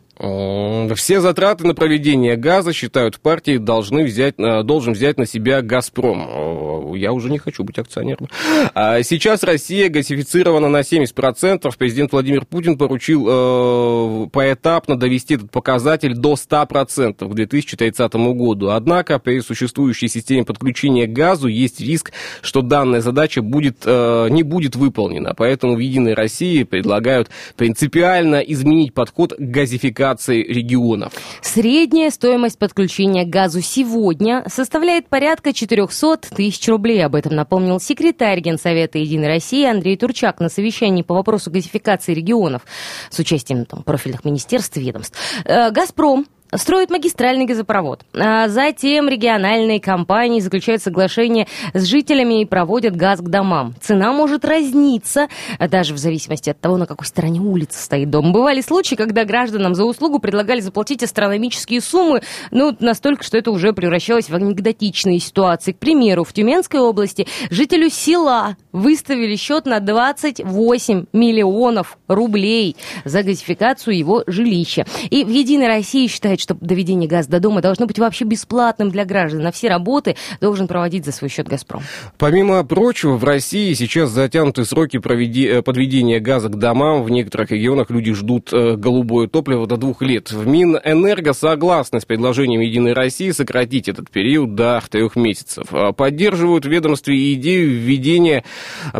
Все 0.94 1.20
затраты 1.20 1.66
на 1.66 1.74
проведение 1.74 2.36
газа, 2.36 2.72
считают 2.72 3.16
в 3.16 3.20
партии, 3.20 3.58
должны 3.58 4.04
взять, 4.04 4.34
э, 4.38 4.62
должен 4.62 4.94
взять 4.94 5.18
на 5.18 5.26
себя 5.26 5.60
«Газпром». 5.60 6.94
Я 6.94 7.12
уже 7.12 7.30
не 7.30 7.38
хочу 7.38 7.64
быть 7.64 7.78
акционером. 7.78 8.28
А 8.74 9.02
Сейчас 9.02 9.42
Россия 9.42 9.88
газифицирована 9.88 10.68
на 10.68 10.82
70%. 10.82 11.76
Президент 11.76 12.12
Владимир 12.12 12.44
Путин 12.46 12.78
поручил 12.78 13.26
э, 13.28 14.28
поэтапно 14.32 14.96
довести 14.96 15.34
этот 15.34 15.50
показатель 15.50 16.14
до 16.14 16.34
100% 16.34 17.28
к 17.28 17.34
2030 17.34 18.14
году. 18.14 18.70
Однако 18.70 19.18
при 19.18 19.40
существующей 19.40 20.08
системе 20.08 20.44
подключения 20.44 21.06
к 21.06 21.12
газу 21.12 21.48
есть 21.48 21.80
риск, 21.80 22.12
что 22.40 22.62
данная 22.62 23.00
задача 23.00 23.42
будет, 23.42 23.78
э, 23.84 24.28
не 24.30 24.42
будет 24.42 24.76
выполнена. 24.76 25.34
Поэтому 25.36 25.76
в 25.76 25.80
«Единой 25.80 26.14
России» 26.14 26.62
предлагают 26.62 27.28
принципиально 27.56 28.36
изменить 28.36 28.94
подход 28.94 29.34
к 29.34 29.40
газификации 29.40 30.13
регионов. 30.28 31.12
Средняя 31.40 32.10
стоимость 32.10 32.58
подключения 32.58 33.24
к 33.24 33.28
газу 33.28 33.60
сегодня 33.60 34.44
составляет 34.48 35.08
порядка 35.08 35.52
400 35.52 36.34
тысяч 36.34 36.68
рублей. 36.68 37.04
Об 37.04 37.14
этом 37.14 37.34
напомнил 37.34 37.80
секретарь 37.80 38.40
Генсовета 38.40 38.98
Единой 38.98 39.28
России 39.28 39.64
Андрей 39.64 39.96
Турчак 39.96 40.40
на 40.40 40.48
совещании 40.48 41.02
по 41.02 41.14
вопросу 41.14 41.50
газификации 41.50 42.14
регионов 42.14 42.62
с 43.10 43.18
участием 43.18 43.64
там, 43.66 43.82
профильных 43.82 44.24
министерств 44.24 44.76
и 44.76 44.80
ведомств. 44.80 45.18
Э, 45.44 45.70
«Газпром» 45.70 46.26
строит 46.56 46.90
магистральный 46.90 47.44
газопровод. 47.44 48.02
А 48.14 48.48
затем 48.48 49.08
региональные 49.08 49.80
компании 49.80 50.40
заключают 50.40 50.82
соглашение 50.82 51.46
с 51.72 51.84
жителями 51.84 52.42
и 52.42 52.44
проводят 52.44 52.96
газ 52.96 53.20
к 53.20 53.28
домам. 53.28 53.74
Цена 53.80 54.12
может 54.12 54.44
разниться, 54.44 55.28
даже 55.58 55.94
в 55.94 55.98
зависимости 55.98 56.50
от 56.50 56.60
того, 56.60 56.76
на 56.76 56.86
какой 56.86 57.06
стороне 57.06 57.40
улицы 57.40 57.82
стоит 57.82 58.10
дом. 58.10 58.32
Бывали 58.32 58.60
случаи, 58.60 58.94
когда 58.94 59.24
гражданам 59.24 59.74
за 59.74 59.84
услугу 59.84 60.18
предлагали 60.18 60.60
заплатить 60.60 61.02
астрономические 61.02 61.80
суммы, 61.80 62.22
ну, 62.50 62.76
настолько, 62.80 63.24
что 63.24 63.38
это 63.38 63.50
уже 63.50 63.72
превращалось 63.72 64.28
в 64.30 64.34
анекдотичные 64.34 65.18
ситуации. 65.18 65.72
К 65.72 65.78
примеру, 65.78 66.24
в 66.24 66.32
Тюменской 66.32 66.80
области 66.80 67.26
жителю 67.50 67.90
села 67.90 68.56
выставили 68.72 69.36
счет 69.36 69.66
на 69.66 69.80
28 69.80 71.06
миллионов 71.12 71.98
рублей 72.08 72.76
за 73.04 73.22
газификацию 73.22 73.96
его 73.96 74.24
жилища. 74.26 74.84
И 75.10 75.24
в 75.24 75.28
«Единой 75.28 75.68
России» 75.68 76.06
считает, 76.06 76.40
что 76.44 76.56
доведение 76.60 77.08
газа 77.08 77.30
до 77.30 77.40
дома 77.40 77.60
должно 77.62 77.86
быть 77.86 77.98
вообще 77.98 78.24
бесплатным 78.24 78.90
для 78.90 79.04
граждан, 79.04 79.46
а 79.46 79.52
все 79.52 79.68
работы 79.68 80.14
должен 80.40 80.68
проводить 80.68 81.04
за 81.04 81.12
свой 81.12 81.30
счет 81.30 81.48
«Газпром». 81.48 81.82
Помимо 82.18 82.62
прочего, 82.64 83.16
в 83.16 83.24
России 83.24 83.72
сейчас 83.72 84.10
затянуты 84.10 84.64
сроки 84.64 84.98
проведи- 84.98 85.48
э, 85.48 85.62
подведения 85.62 86.20
газа 86.20 86.48
к 86.48 86.58
домам. 86.58 87.02
В 87.02 87.10
некоторых 87.10 87.50
регионах 87.50 87.90
люди 87.90 88.12
ждут 88.12 88.52
э, 88.52 88.76
голубое 88.76 89.26
топливо 89.26 89.66
до 89.66 89.76
двух 89.76 90.02
лет. 90.02 90.30
В 90.30 90.46
Минэнерго 90.46 91.32
согласны 91.32 92.00
с 92.00 92.04
предложением 92.04 92.60
Единой 92.60 92.92
России 92.92 93.30
сократить 93.30 93.88
этот 93.88 94.10
период 94.10 94.54
до 94.54 94.82
трех 94.90 95.16
месяцев. 95.16 95.66
А 95.70 95.92
Поддерживают 95.92 96.66
в 96.66 96.68
ведомстве 96.68 97.32
идею 97.34 97.70
введения 97.70 98.44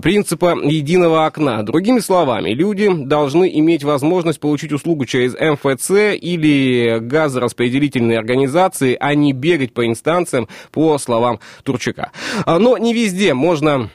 принципа 0.02 0.57
единого 0.64 1.26
окна. 1.26 1.62
Другими 1.62 2.00
словами, 2.00 2.50
люди 2.50 2.90
должны 2.90 3.50
иметь 3.59 3.85
возможность 3.85 4.40
получить 4.40 4.72
услугу 4.72 5.04
через 5.04 5.35
МФЦ 5.35 6.16
или 6.18 6.98
газораспределительные 7.35 8.18
организации, 8.18 8.97
а 8.99 9.14
не 9.14 9.33
бегать 9.33 9.75
по 9.75 9.87
инстанциям, 9.87 10.49
по 10.70 10.97
словам 10.99 11.40
Турчака. 11.64 12.12
А, 12.47 12.59
Но 12.59 12.79
не 12.79 12.94
везде 12.94 13.35
можно 13.35 13.90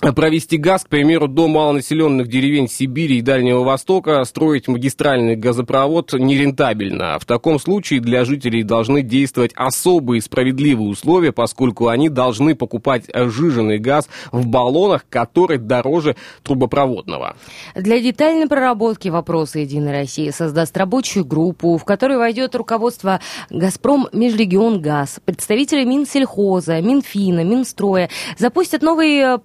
провести 0.00 0.56
газ, 0.56 0.84
к 0.84 0.88
примеру, 0.88 1.28
до 1.28 1.46
малонаселенных 1.46 2.28
деревень 2.28 2.68
Сибири 2.68 3.18
и 3.18 3.22
Дальнего 3.22 3.62
Востока, 3.62 4.24
строить 4.24 4.66
магистральный 4.66 5.36
газопровод 5.36 6.14
нерентабельно. 6.14 7.18
В 7.18 7.26
таком 7.26 7.60
случае 7.60 8.00
для 8.00 8.24
жителей 8.24 8.62
должны 8.62 9.02
действовать 9.02 9.52
особые 9.54 10.22
справедливые 10.22 10.88
условия, 10.88 11.32
поскольку 11.32 11.88
они 11.88 12.08
должны 12.08 12.54
покупать 12.54 13.04
жиженый 13.14 13.78
газ 13.78 14.08
в 14.32 14.46
баллонах, 14.46 15.04
который 15.08 15.58
дороже 15.58 16.16
трубопроводного. 16.42 17.36
Для 17.74 18.00
детальной 18.00 18.48
проработки 18.48 19.08
вопроса 19.08 19.58
«Единой 19.58 19.92
России» 19.92 20.30
создаст 20.30 20.76
рабочую 20.76 21.24
группу, 21.24 21.76
в 21.76 21.84
которой 21.84 22.16
войдет 22.16 22.54
руководство 22.54 23.20
«Газпром 23.50 24.08
Межрегион 24.12 24.80
Газ», 24.80 25.20
представители 25.24 25.84
Минсельхоза, 25.84 26.80
Минфина, 26.80 27.44
Минстроя, 27.44 28.08
запустят 28.38 28.82
новый 28.82 29.18
э, 29.18 29.38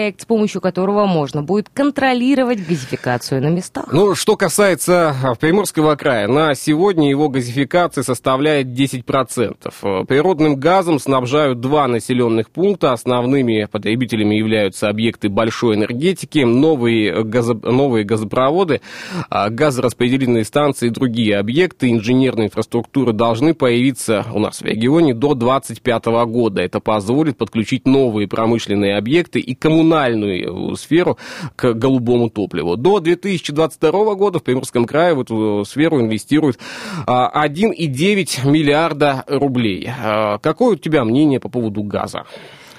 портпроект, 0.00 0.20
с 0.20 0.24
помощью 0.24 0.60
которого 0.60 1.06
можно 1.06 1.42
будет 1.42 1.68
контролировать 1.68 2.66
газификацию 2.66 3.42
на 3.42 3.48
местах. 3.48 3.86
Ну, 3.92 4.14
что 4.14 4.36
касается 4.36 5.14
а, 5.22 5.34
Приморского 5.34 5.96
края, 5.96 6.28
на 6.28 6.54
сегодня 6.54 7.10
его 7.10 7.28
газификация 7.28 8.02
составляет 8.02 8.68
10%. 8.68 9.72
Э, 9.82 10.04
Природным 10.06 10.56
газом 10.56 10.98
снабжают 10.98 11.60
два 11.60 11.86
населенных 11.88 12.50
пункта. 12.50 12.92
Основными 12.92 13.68
потребителями 13.70 14.34
являются 14.36 14.88
объекты 14.88 15.28
большой 15.28 15.76
энергетики, 15.76 16.40
новые, 16.40 17.24
газо... 17.24 17.54
новые 17.54 18.04
газопроводы, 18.04 18.80
а, 19.28 19.50
газораспределительные 19.50 20.44
станции 20.44 20.88
и 20.88 20.90
другие 20.90 21.38
объекты 21.38 21.90
инженерной 21.90 22.46
инфраструктуры 22.46 23.12
должны 23.12 23.54
появиться 23.54 24.24
у 24.32 24.38
нас 24.38 24.60
в 24.60 24.64
регионе 24.64 25.14
до 25.14 25.34
2025 25.34 26.06
года. 26.26 26.62
Это 26.62 26.80
позволит 26.80 27.36
подключить 27.36 27.86
новые 27.86 28.28
промышленные 28.28 28.96
объекты 28.96 29.40
и 29.40 29.54
коммунальные 29.54 29.89
коммунальную 29.90 30.76
сферу 30.76 31.18
к 31.56 31.72
голубому 31.74 32.30
топливу. 32.30 32.76
До 32.76 33.00
2022 33.00 34.14
года 34.14 34.38
в 34.38 34.42
Приморском 34.42 34.84
крае 34.86 35.14
в 35.14 35.20
эту 35.20 35.64
сферу 35.66 36.00
инвестируют 36.00 36.58
а, 37.06 37.46
1,9 37.46 38.48
миллиарда 38.48 39.24
рублей. 39.26 39.90
А, 40.02 40.38
Какое 40.38 40.74
у 40.74 40.76
тебя 40.76 41.04
мнение 41.04 41.40
по 41.40 41.48
поводу 41.48 41.82
газа? 41.82 42.24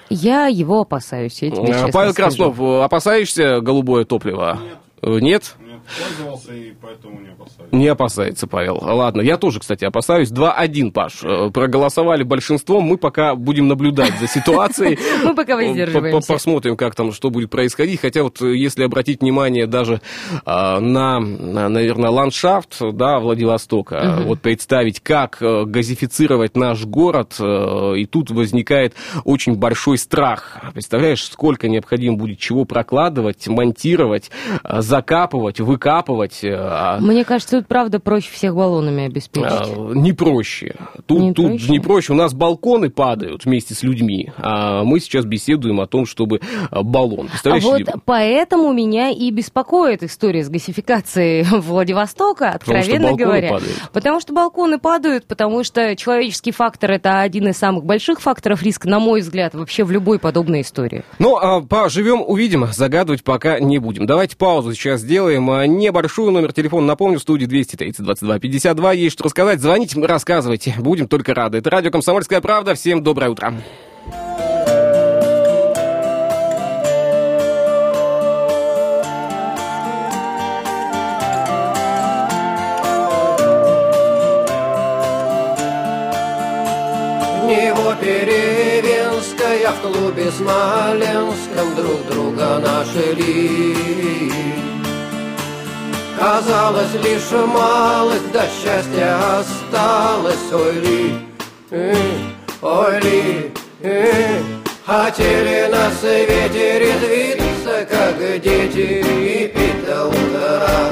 Я 0.10 0.47
его 0.47 0.82
опасаюсь, 0.82 1.41
я 1.41 1.52
тебе 1.52 1.67
честно 1.67 1.89
Павел 1.91 2.13
скажу. 2.13 2.38
Краснов, 2.38 2.60
опасаешься 2.84 3.62
голубое 3.62 4.04
топливо? 4.06 4.60
Нет. 5.02 5.21
Нет? 5.21 5.56
Пользовался 6.00 6.54
и 6.54 6.72
поэтому 6.82 7.20
не 7.20 7.30
опасаюсь. 7.30 7.72
Не 7.72 7.88
опасается 7.88 8.48
Павел. 8.48 8.78
Ладно, 8.82 9.22
я 9.22 9.38
тоже, 9.38 9.60
кстати, 9.60 9.86
опасаюсь. 9.86 10.32
2-1, 10.32 10.92
Паш. 10.92 11.24
Э, 11.24 11.50
Проголосовали 11.54 12.24
большинством. 12.24 12.84
Мы 12.84 12.98
пока 12.98 13.36
будем 13.36 13.68
наблюдать 13.68 14.18
за 14.20 14.28
ситуацией. 14.28 14.98
Мы 15.24 15.36
пока 15.36 15.56
воздерживаемся. 15.56 16.28
По- 16.28 16.34
Посмотрим, 16.36 16.78
как 16.78 16.96
там, 16.96 17.12
что 17.12 17.30
будет 17.30 17.50
происходить. 17.50 18.00
Хотя 18.02 18.24
вот 18.24 18.42
э, 18.42 18.56
если 18.56 18.84
обратить 18.84 19.22
внимание 19.22 19.68
даже 19.68 20.02
на, 20.46 21.20
на, 21.20 21.70
наверное, 21.70 22.10
ландшафт, 22.10 22.78
да, 22.94 23.20
Владивостока, 23.20 24.20
вот 24.26 24.40
представить, 24.42 25.00
как 25.02 25.38
э, 25.42 25.64
газифицировать 25.66 26.56
наш 26.56 26.86
город, 26.86 27.36
э, 27.40 27.94
и 27.98 28.06
тут 28.06 28.32
возникает 28.32 28.94
очень 29.26 29.56
большой 29.56 29.98
страх. 29.98 30.58
Представляешь, 30.74 31.24
сколько 31.26 31.68
необходимо 31.70 32.18
будет 32.18 32.40
чего 32.40 32.66
прокладывать, 32.66 33.48
монтировать, 33.48 34.32
э, 34.64 34.82
закапывать, 34.82 35.60
выкапывать. 35.82 36.44
э, 36.44 36.56
а 36.56 37.00
Мне 37.00 37.26
кажется, 37.26 37.58
тут 37.58 37.67
правда 37.67 38.00
проще 38.00 38.30
всех 38.32 38.56
баллонами 38.56 39.06
обеспечить. 39.06 39.50
а, 39.52 39.91
Не 39.94 40.13
проще. 40.13 40.76
Тут, 41.08 41.20
Не 41.20 41.34
тут 41.34 41.48
проще? 41.48 41.72
не 41.72 41.80
проще. 41.80 42.13
У 42.13 42.15
нас 42.15 42.34
балконы 42.34 42.89
падают 42.89 43.46
вместе 43.46 43.74
с 43.74 43.82
людьми. 43.84 44.32
А 44.38 44.84
мы 44.84 45.00
сейчас 45.00 45.26
беседуем 45.26 45.82
о 45.82 45.88
том, 45.88 46.06
чтобы 46.06 46.39
а, 46.70 46.84
баллон. 46.84 47.30
А 47.44 47.50
вот 47.60 47.80
себе? 47.80 47.94
поэтому 48.06 48.72
меня 48.74 49.10
и 49.10 49.32
беспокоит 49.32 50.04
история 50.04 50.44
с 50.44 50.50
газификацией 50.50 51.44
Владивостока, 51.60 52.58
Потому 52.60 52.80
откровенно 52.80 53.08
балконы 53.10 53.24
говоря. 53.26 53.50
падают. 53.50 53.89
Потому 53.91 54.20
что 54.20 54.34
балконы 54.34 54.80
падают, 54.80 55.26
потому 55.26 55.63
что 55.63 55.96
человеческий 55.96 56.52
фактор 56.52 56.91
это 56.91 57.22
один 57.22 57.48
из 57.48 57.58
самых 57.58 57.86
больших 57.86 58.22
факторов 58.22 58.62
риска, 58.62 58.88
на 58.88 59.00
мой 59.00 59.22
взгляд, 59.22 59.54
вообще 59.56 59.84
в 59.84 59.91
любой 59.91 60.20
подобной 60.20 60.62
истории. 60.62 61.04
Ну, 61.20 61.38
а, 61.38 61.62
поживем, 61.62 62.22
увидим. 62.26 62.67
Загадывать 62.72 63.24
пока 63.24 63.60
не 63.60 63.80
будем. 63.80 64.06
Давайте 64.06 64.38
паузу 64.38 64.74
сейчас 64.74 65.02
сделаем. 65.02 65.50
А, 65.62 65.67
Небольшую 65.67 66.32
номер 66.32 66.54
телефона, 66.54 66.88
напомню, 66.88 67.19
в 67.19 67.21
студии 67.21 67.45
230 67.45 68.04
22 68.04 68.39
52. 68.39 68.93
Есть 68.93 69.13
что 69.13 69.26
рассказать. 69.26 69.62
Звоните, 69.62 70.04
рассказывайте. 70.04 70.76
Будем 70.80 71.08
только 71.08 71.36
рады. 71.36 71.60
Это 71.60 71.69
радио 71.69 71.91
«Комсомольская 71.91 72.41
правда». 72.41 72.74
Всем 72.74 73.04
доброе 73.04 73.30
утро. 73.30 73.54
Него 87.45 87.93
Перевенская 88.02 89.69
в 89.69 89.82
клубе 89.82 90.32
Смоленском 90.32 91.76
друг 91.76 92.08
друга 92.10 92.60
нашли. 92.60 93.76
Казалось, 96.22 96.94
лишь 97.04 97.32
малость 97.32 98.32
до 98.32 98.42
счастья 98.42 99.40
осталось, 99.40 100.52
ой 100.54 100.74
ли, 100.74 101.18
э, 101.72 101.96
ой 102.62 103.00
ли, 103.02 103.52
э. 103.82 104.40
Хотели 104.86 105.68
на 105.72 105.90
свете 106.00 106.78
резвиться, 106.78 107.88
как 107.90 108.20
дети, 108.40 109.04
и 109.04 109.48
пить 109.48 109.84
до 109.84 110.10
утра, 110.10 110.92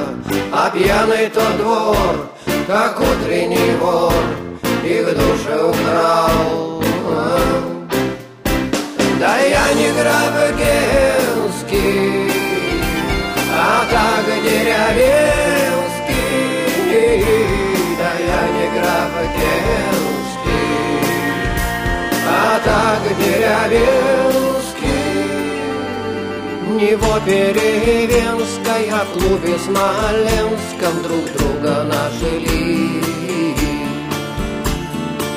а 0.51 0.71
пьяный 0.71 1.29
тот 1.29 1.57
двор, 1.57 2.29
как 2.65 2.99
утренний 2.99 3.75
вор, 3.79 4.11
их 4.83 5.05
души 5.15 5.63
украл. 5.63 6.83
Да 9.19 9.37
я 9.37 9.73
не 9.73 9.91
граф 9.91 10.57
Генский, 10.57 12.18
деревенский. 14.93 15.95
Да 17.97 18.11
я 18.31 18.41
не 18.55 18.67
граф 18.75 19.13
Генский, 19.35 20.73
а 22.27 22.59
так 22.63 23.03
деревенский. 23.17 24.49
Него 26.79 27.13
Перевенская 27.25 29.03
в 29.05 29.09
клубе 29.13 29.55
Смоленском 29.59 30.95
друг 31.03 31.25
друга 31.37 31.83
нашли. 31.83 33.01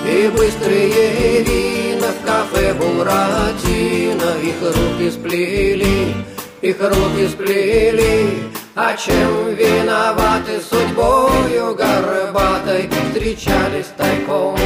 И 0.05 0.29
быстрые 0.29 1.43
вина 1.43 2.09
в 2.09 2.27
кафе 2.27 2.75
Буратино 2.75 4.31
Их 4.43 4.61
руки 4.61 5.11
сплели, 5.11 6.15
их 6.61 6.77
руки 6.81 7.29
сплели 7.29 8.53
А 8.75 8.97
чем 8.97 9.55
виноваты 9.55 10.59
судьбою 10.61 11.75
горбатой? 11.75 12.89
Встречались 12.89 13.93
тайком. 13.99 14.57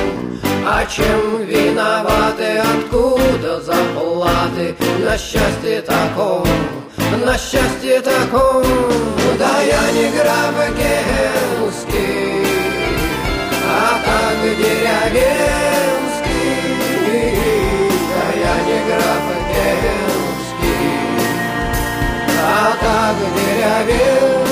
А 0.65 0.87
чем 0.87 1.43
виноваты, 1.45 2.59
откуда 2.59 3.61
заплаты? 3.61 4.77
На 5.05 5.19
счастье 5.19 5.83
таком, 5.83 6.47
на 7.25 7.37
счастье 7.37 8.01
таком. 8.01 8.63
Да 9.39 9.61
я 9.63 9.91
не 9.91 10.09
граф 10.17 10.55
Генский 10.77 12.47
а 13.69 13.99
так 14.05 14.57
деревенский, 14.57 15.46
а 22.59 22.73
так 22.81 23.17
деревенский. 23.37 24.47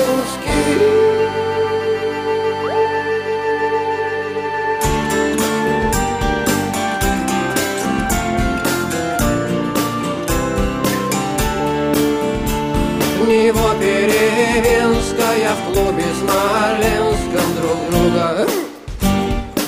Него 13.27 13.69
Перевенская 13.79 15.51
в 15.55 15.73
клубе 15.73 16.05
Смоленском 16.19 17.47
друг 17.59 17.79
друга 17.89 18.47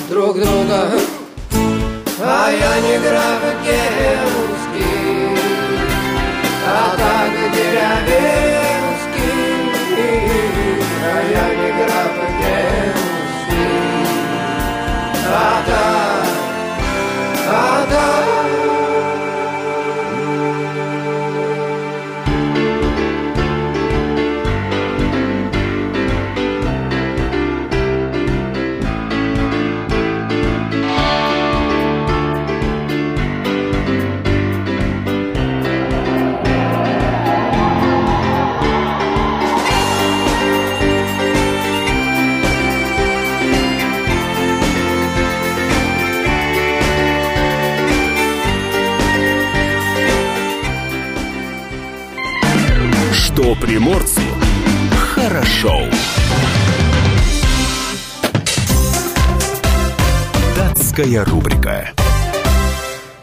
друг 0.08 0.34
друга 0.36 0.80
А 2.20 2.50
я 2.50 2.80
не 2.80 2.98
граф 2.98 3.37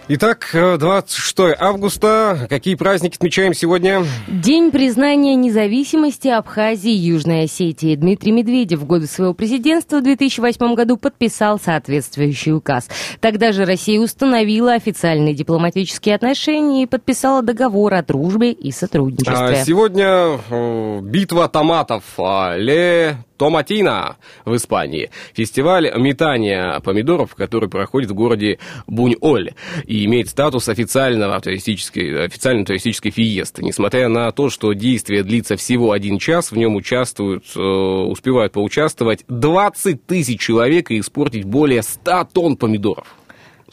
Итак, 0.08 0.50
э, 0.54 0.78
26 0.78 1.56
августа. 1.60 2.46
Какие 2.48 2.76
праздники 2.76 3.16
отмечаем 3.16 3.56
сегодня? 3.56 4.04
День 4.28 4.70
признания 4.70 5.34
независимости 5.34 6.28
Абхазии 6.28 6.92
и 6.92 6.96
Южной 6.96 7.46
Осетии. 7.46 7.96
Дмитрий 7.96 8.32
Медведев 8.32 8.82
в 8.82 8.86
годы 8.86 9.08
своего 9.08 9.34
президентства 9.34 9.98
в 9.98 10.04
2008 10.04 10.76
году 10.76 10.98
подписал 10.98 11.60
соответствующий 11.60 12.54
указ. 12.54 12.88
Тогда 13.20 13.52
же 13.52 13.66
Россия 13.66 14.00
установила 14.00 14.74
официальные 14.74 15.34
дипломатические 15.34 16.14
отношения 16.14 16.84
и 16.84 16.86
подписала 16.86 17.42
договор 17.42 17.96
о 17.96 18.04
дружбе 18.04 18.52
и 18.52 18.70
сотрудничестве. 18.72 19.36
А, 19.36 19.66
Сегодня 19.66 20.40
э, 20.52 21.00
битва 21.02 21.50
томатов. 21.50 22.04
А, 22.20 22.56
Ле 22.56 23.18
Томатина 23.38 24.18
в 24.46 24.56
Испании. 24.56 25.10
Фестиваль 25.34 25.92
метания 25.98 26.80
помидоров, 26.80 27.36
который 27.36 27.70
проходит 27.70 28.12
в 28.12 28.14
городе 28.14 28.60
Бунь-Оль 28.88 29.54
и 29.86 29.95
имеет 30.04 30.30
статус 30.30 30.68
официального 30.68 31.40
туристической, 31.40 32.26
официальной 32.26 32.66
туристической 32.66 33.12
фиесты. 33.12 33.64
Несмотря 33.64 34.10
на 34.10 34.32
то, 34.32 34.50
что 34.50 34.74
действие 34.74 35.24
длится 35.24 35.56
всего 35.56 35.92
один 35.92 36.20
час, 36.20 36.52
в 36.52 36.58
нем 36.58 36.76
участвуют, 36.76 37.46
э, 37.56 37.60
успевают 37.60 38.52
поучаствовать 38.52 39.24
20 39.30 40.06
тысяч 40.06 40.42
человек 40.42 40.92
и 40.92 41.00
испортить 41.00 41.46
более 41.46 41.84
100 41.84 42.28
тонн 42.34 42.58
помидоров. 42.58 43.15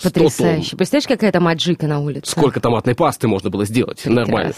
100 0.08 0.10
тонн. 0.10 0.24
Потрясающе. 0.24 0.76
Представляешь, 0.76 1.08
какая 1.08 1.32
там 1.32 1.48
аджика 1.48 1.86
на 1.86 2.00
улице? 2.00 2.30
Сколько 2.30 2.60
томатной 2.60 2.94
пасты 2.94 3.28
можно 3.28 3.50
было 3.50 3.64
сделать? 3.64 4.04
Нормально. 4.04 4.52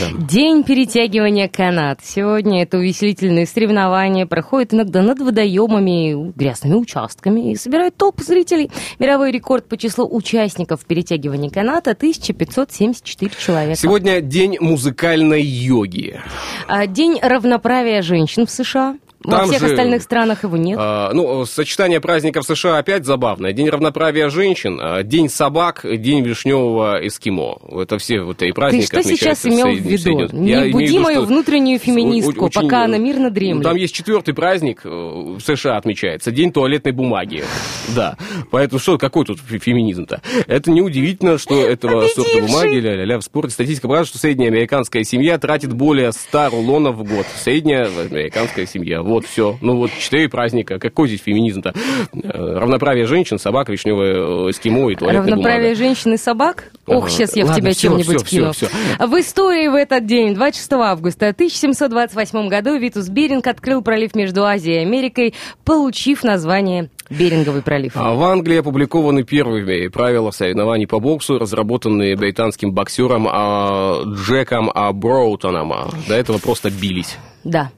Да. 0.00 0.26
День 0.26 0.62
перетягивания 0.64 1.48
канат. 1.48 2.00
Сегодня 2.04 2.62
это 2.62 2.78
увеселительные 2.78 3.46
соревнования 3.46 4.26
проходят 4.26 4.74
иногда 4.74 5.02
над 5.02 5.20
водоемами, 5.20 6.32
грязными 6.36 6.74
участками 6.74 7.52
и 7.52 7.56
собирают 7.56 7.96
толпы 7.96 8.22
зрителей. 8.24 8.70
Мировой 8.98 9.32
рекорд 9.32 9.68
по 9.68 9.76
числу 9.76 10.06
участников 10.10 10.84
перетягивания 10.84 11.50
каната 11.50 11.92
1574 11.92 13.30
человека. 13.38 13.76
Сегодня 13.80 14.20
день 14.20 14.56
музыкальной 14.60 15.42
йоги. 15.42 16.20
А, 16.68 16.86
День 16.86 17.18
равноправия 17.22 18.02
женщин 18.02 18.46
в 18.46 18.50
США. 18.50 18.96
Во 19.24 19.44
всех 19.44 19.60
же, 19.60 19.66
остальных 19.66 20.02
странах 20.02 20.44
его 20.44 20.56
нет. 20.56 20.78
А, 20.80 21.12
ну, 21.12 21.44
сочетание 21.44 22.00
праздников 22.00 22.44
США 22.44 22.78
опять 22.78 23.04
забавное. 23.04 23.52
День 23.52 23.68
равноправия 23.68 24.28
женщин, 24.28 24.78
а, 24.80 25.02
День 25.02 25.28
собак, 25.28 25.84
День 25.84 26.24
вишневого 26.24 27.06
эскимо. 27.06 27.58
Это 27.80 27.98
все 27.98 28.22
вот 28.22 28.42
эти 28.42 28.50
Ты 28.50 28.54
праздники 28.54 28.86
что 28.86 29.02
сейчас 29.02 29.44
в 29.44 29.48
имел 29.48 29.66
в 29.68 29.78
виду? 29.78 30.36
Не 30.36 30.50
Я 30.50 30.72
буди 30.72 30.86
виду, 30.86 31.00
мою 31.00 31.24
внутреннюю 31.24 31.78
феминистку, 31.78 32.46
очень, 32.46 32.62
пока 32.62 32.84
она 32.84 32.98
мирно 32.98 33.30
дремлет. 33.30 33.64
Там 33.64 33.76
есть 33.76 33.94
четвертый 33.94 34.34
праздник 34.34 34.80
э, 34.84 34.88
в 34.88 35.40
США 35.40 35.76
отмечается, 35.76 36.30
День 36.30 36.52
туалетной 36.52 36.92
бумаги. 36.92 37.44
Да. 37.94 38.16
Поэтому 38.50 38.78
что, 38.78 38.96
какой 38.96 39.26
тут 39.26 39.38
фе- 39.38 39.58
феминизм-то? 39.58 40.22
Это 40.46 40.70
неудивительно, 40.70 41.36
что 41.36 41.60
этого 41.60 42.06
сорта 42.08 42.40
бумаги 42.40 42.76
ля-ля-ля 42.76 43.18
в 43.18 43.22
спорте. 43.22 43.52
Статистика 43.52 43.88
показывает, 43.88 44.08
что 44.08 44.18
средняя 44.18 44.50
американская 44.50 45.04
семья 45.04 45.36
тратит 45.36 45.72
более 45.72 46.12
100 46.12 46.50
рулонов 46.50 46.96
в 46.96 47.02
год. 47.04 47.26
Средняя 47.36 47.84
американская 47.86 48.66
семья. 48.66 49.02
Вот 49.12 49.26
все. 49.26 49.58
Ну 49.60 49.76
вот 49.76 49.90
четыре 49.98 50.28
праздника. 50.28 50.78
Какой 50.78 51.08
здесь 51.08 51.20
феминизм-то? 51.20 51.74
Э, 52.14 52.58
Равноправие 52.58 53.06
женщин, 53.06 53.38
собак, 53.38 53.68
вишневое 53.68 54.14
э, 54.46 54.50
эскимо 54.50 54.90
и 54.90 54.94
туалетная 54.96 55.30
Равноправие 55.32 55.70
бумага. 55.74 55.84
женщин 55.84 56.14
и 56.14 56.16
собак? 56.16 56.70
Ох, 56.86 57.10
сейчас 57.10 57.36
я 57.36 57.44
в 57.44 57.48
Ладно, 57.48 57.60
тебя 57.60 57.70
всё, 57.72 57.88
чем-нибудь 57.88 58.24
кину. 58.24 58.52
всё, 58.52 58.66
В 58.98 59.20
истории 59.20 59.68
в 59.68 59.74
этот 59.74 60.06
день, 60.06 60.34
26 60.34 60.72
августа 60.72 61.28
1728 61.28 62.48
году, 62.48 62.76
Витус 62.76 63.08
Беринг 63.08 63.46
открыл 63.46 63.82
пролив 63.82 64.14
между 64.14 64.44
Азией 64.44 64.78
и 64.78 64.82
Америкой, 64.82 65.34
получив 65.64 66.24
название 66.24 66.88
Беринговый 67.10 67.62
пролив. 67.62 67.92
А 67.94 68.14
В 68.14 68.22
Англии 68.24 68.56
опубликованы 68.58 69.22
первые 69.22 69.90
правила 69.90 70.30
соревнований 70.30 70.86
по 70.86 70.98
боксу, 70.98 71.38
разработанные 71.38 72.16
британским 72.16 72.72
боксером 72.72 73.28
а, 73.30 74.02
Джеком 74.04 74.70
а, 74.74 74.92
Броутоном. 74.92 75.72
До 76.08 76.14
этого 76.14 76.38
просто 76.38 76.70
бились. 76.70 77.18
Да. 77.44 77.70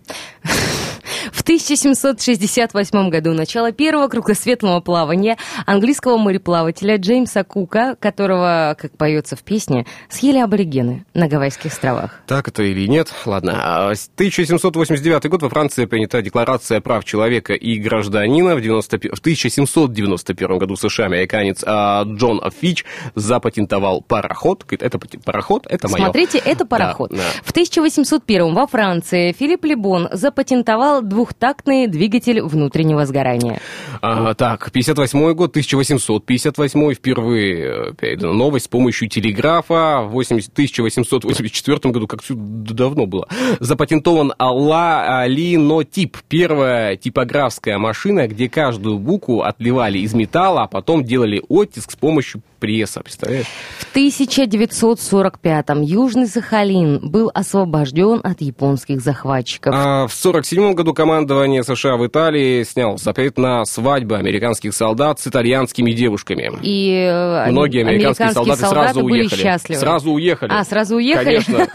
В 1.44 1.46
1768 1.46 3.10
году 3.10 3.34
начало 3.34 3.70
первого 3.70 4.08
кругосветного 4.08 4.80
плавания 4.80 5.36
английского 5.66 6.16
мореплавателя 6.16 6.96
Джеймса 6.96 7.44
Кука, 7.44 7.96
которого, 8.00 8.74
как 8.80 8.96
поется 8.96 9.36
в 9.36 9.42
песне, 9.42 9.84
съели 10.08 10.38
аборигены 10.38 11.04
на 11.12 11.28
Гавайских 11.28 11.70
островах. 11.70 12.22
Так 12.26 12.48
это 12.48 12.62
или 12.62 12.86
нет? 12.86 13.12
Ладно. 13.26 13.60
А, 13.62 13.94
с 13.94 14.08
1789 14.14 15.26
год 15.26 15.42
во 15.42 15.50
Франции 15.50 15.84
принята 15.84 16.22
Декларация 16.22 16.80
прав 16.80 17.04
человека 17.04 17.52
и 17.52 17.78
гражданина. 17.78 18.54
В, 18.56 18.62
90 18.62 18.96
в 19.14 19.18
1791 19.18 20.56
году 20.56 20.76
США 20.76 21.04
американец 21.04 21.62
а, 21.66 22.04
Джон 22.04 22.40
Фич 22.58 22.86
запатентовал 23.16 24.00
пароход. 24.00 24.64
Это 24.70 24.98
пароход, 25.22 25.66
это 25.68 25.88
мое. 25.88 26.04
Смотрите, 26.04 26.38
это 26.38 26.64
пароход. 26.64 27.10
Да, 27.10 27.18
да. 27.18 27.22
В 27.42 27.50
1801 27.50 28.54
во 28.54 28.66
Франции 28.66 29.32
Филипп 29.38 29.66
Лебон 29.66 30.08
запатентовал 30.10 31.02
двухтактный 31.34 31.86
двигатель 31.86 32.40
внутреннего 32.40 33.04
сгорания. 33.06 33.60
А, 34.00 34.34
так, 34.34 34.70
58 34.70 35.34
год, 35.34 35.50
1858 35.50 36.94
впервые 36.94 37.94
передана 37.94 38.32
новость 38.32 38.66
с 38.66 38.68
помощью 38.68 39.08
телеграфа. 39.08 40.02
В 40.02 40.12
80 40.12 40.52
1884 40.52 41.92
году, 41.92 42.06
как 42.06 42.22
все 42.22 42.34
давно 42.36 43.06
было, 43.06 43.28
запатентован 43.60 44.32
Алла 44.38 45.26
Линотип. 45.26 46.18
Первая 46.28 46.96
типографская 46.96 47.78
машина, 47.78 48.28
где 48.28 48.48
каждую 48.48 48.98
букву 48.98 49.42
отливали 49.42 49.98
из 49.98 50.14
металла, 50.14 50.62
а 50.62 50.66
потом 50.68 51.04
делали 51.04 51.42
оттиск 51.48 51.90
с 51.90 51.96
помощью 51.96 52.42
пресса. 52.64 53.02
Представляешь? 53.02 53.44
В 53.78 53.94
1945-м 53.94 55.82
Южный 55.82 56.26
Сахалин 56.26 56.98
был 57.02 57.30
освобожден 57.34 58.20
от 58.24 58.40
японских 58.40 59.00
захватчиков. 59.02 59.74
А 59.76 60.06
в 60.06 60.12
1947 60.18 60.72
году 60.72 60.94
командование 60.94 61.62
США 61.62 61.96
в 61.96 62.06
Италии 62.06 62.62
снял 62.62 62.96
запрет 62.96 63.36
на 63.36 63.66
свадьбы 63.66 64.16
американских 64.16 64.72
солдат 64.74 65.20
с 65.20 65.26
итальянскими 65.26 65.92
девушками. 65.92 66.50
И 66.62 66.90
э, 67.06 67.50
Многие 67.50 67.82
американские, 67.82 68.30
солдаты, 68.30 68.60
солдаты 68.60 68.84
сразу 68.94 69.02
были 69.02 69.20
уехали. 69.22 69.40
счастливы. 69.42 69.80
Сразу 69.80 70.10
уехали. 70.12 70.50
А, 70.52 70.64
сразу 70.64 70.96
уехали? 70.96 71.24
Конечно. 71.24 71.66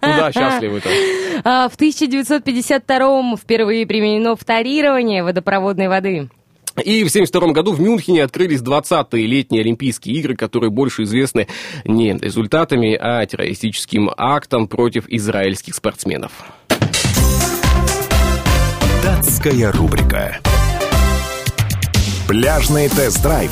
Куда 0.00 0.32
счастливы-то? 0.32 0.88
А, 1.44 1.68
В 1.68 1.76
1952-м 1.76 3.36
впервые 3.36 3.86
применено 3.86 4.36
вторирование 4.36 5.22
водопроводной 5.24 5.88
воды. 5.88 6.28
И 6.76 7.04
в 7.04 7.08
1972 7.08 7.52
году 7.52 7.72
в 7.72 7.80
Мюнхене 7.80 8.24
открылись 8.24 8.60
20-е 8.60 9.26
летние 9.26 9.60
Олимпийские 9.60 10.16
игры, 10.16 10.36
которые 10.36 10.70
больше 10.70 11.02
известны 11.02 11.46
не 11.84 12.16
результатами, 12.16 12.96
а 12.98 13.24
террористическим 13.26 14.10
актом 14.16 14.68
против 14.68 15.04
израильских 15.08 15.74
спортсменов. 15.74 16.32
Датская 19.02 19.70
рубрика. 19.72 20.38
Пляжный 22.26 22.88
тест-драйв 22.88 23.50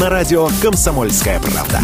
на 0.00 0.10
радио 0.10 0.48
«Комсомольская 0.60 1.40
правда». 1.40 1.80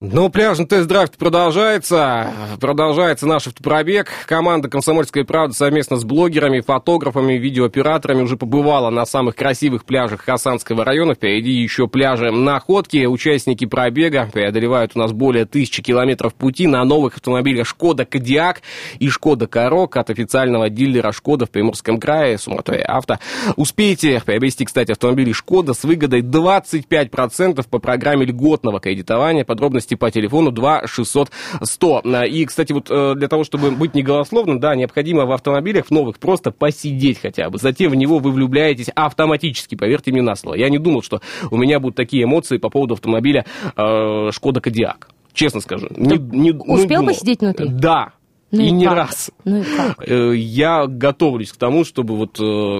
Ну, 0.00 0.28
пляжный 0.28 0.66
тест-драйв 0.66 1.10
продолжается. 1.12 2.30
Продолжается 2.60 3.26
наш 3.26 3.46
автопробег. 3.46 4.10
Команда 4.26 4.68
«Комсомольская 4.68 5.24
правда» 5.24 5.54
совместно 5.54 5.96
с 5.96 6.04
блогерами, 6.04 6.60
фотографами, 6.60 7.34
видеооператорами 7.34 8.20
уже 8.20 8.36
побывала 8.36 8.90
на 8.90 9.06
самых 9.06 9.36
красивых 9.36 9.86
пляжах 9.86 10.20
Хасанского 10.20 10.84
района. 10.84 11.14
Впереди 11.14 11.50
еще 11.50 11.88
пляжи 11.88 12.30
Находки. 12.30 13.06
Участники 13.06 13.64
пробега 13.64 14.28
преодолевают 14.30 14.92
у 14.94 14.98
нас 14.98 15.12
более 15.12 15.46
тысячи 15.46 15.82
километров 15.82 16.34
пути 16.34 16.66
на 16.66 16.84
новых 16.84 17.14
автомобилях 17.14 17.66
«Шкода 17.66 18.04
Кодиак» 18.04 18.60
и 18.98 19.08
«Шкода 19.08 19.46
Корок» 19.46 19.96
от 19.96 20.10
официального 20.10 20.68
дилера 20.68 21.12
«Шкода» 21.12 21.46
в 21.46 21.50
Приморском 21.50 21.98
крае, 21.98 22.36
Суматория 22.36 22.84
Авто. 22.84 23.18
Успейте 23.56 24.22
приобрести, 24.24 24.66
кстати, 24.66 24.92
автомобили 24.92 25.32
«Шкода» 25.32 25.72
с 25.72 25.84
выгодой 25.84 26.20
25% 26.20 27.66
по 27.70 27.78
программе 27.78 28.26
льготного 28.26 28.78
кредитования. 28.78 29.44
Подробности 29.44 29.85
по 29.94 30.10
телефону 30.10 30.50
2 30.50 30.86
600 30.86 31.30
100. 31.62 32.00
И, 32.24 32.44
кстати, 32.44 32.72
вот 32.72 32.90
э, 32.90 33.14
для 33.14 33.28
того, 33.28 33.44
чтобы 33.44 33.70
быть 33.70 33.94
неголословным, 33.94 34.60
да, 34.60 34.74
необходимо 34.74 35.26
в 35.26 35.32
автомобилях 35.32 35.86
в 35.86 35.90
новых 35.90 36.18
просто 36.18 36.50
посидеть 36.50 37.20
хотя 37.20 37.50
бы. 37.50 37.58
Затем 37.58 37.90
в 37.90 37.94
него 37.94 38.18
вы 38.18 38.32
влюбляетесь 38.32 38.88
автоматически, 38.94 39.74
поверьте 39.74 40.12
мне 40.12 40.22
на 40.22 40.34
слово. 40.34 40.56
Я 40.56 40.68
не 40.68 40.78
думал, 40.78 41.02
что 41.02 41.20
у 41.50 41.56
меня 41.56 41.80
будут 41.80 41.96
такие 41.96 42.24
эмоции 42.24 42.58
по 42.58 42.70
поводу 42.70 42.94
автомобиля 42.94 43.44
э, 43.76 44.30
Шкода 44.32 44.60
Кодиак. 44.60 45.08
Честно 45.32 45.60
скажу. 45.60 45.88
Не- 45.90 46.16
не- 46.16 46.52
успел 46.52 47.02
ну, 47.02 47.08
посидеть 47.08 47.40
внутри? 47.40 47.68
Да. 47.68 48.12
Ну 48.52 48.60
и 48.62 48.66
и 48.66 48.70
не 48.70 48.84
как? 48.86 48.94
раз. 48.94 49.30
Ну 49.44 49.60
и 49.60 49.64
как? 49.64 50.08
Э, 50.08 50.34
Я 50.36 50.86
готовлюсь 50.86 51.50
к 51.52 51.56
тому, 51.56 51.84
чтобы 51.84 52.16
вот 52.16 52.36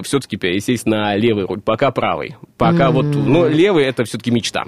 все-таки 0.06 0.36
пересесть 0.36 0.86
на 0.86 1.16
левый 1.16 1.44
руль, 1.46 1.60
пока 1.60 1.90
правый. 1.90 2.36
Пока 2.56 2.90
вот, 2.90 3.04
ну, 3.04 3.48
левый 3.48 3.84
это 3.84 4.04
все-таки 4.04 4.30
мечта. 4.30 4.64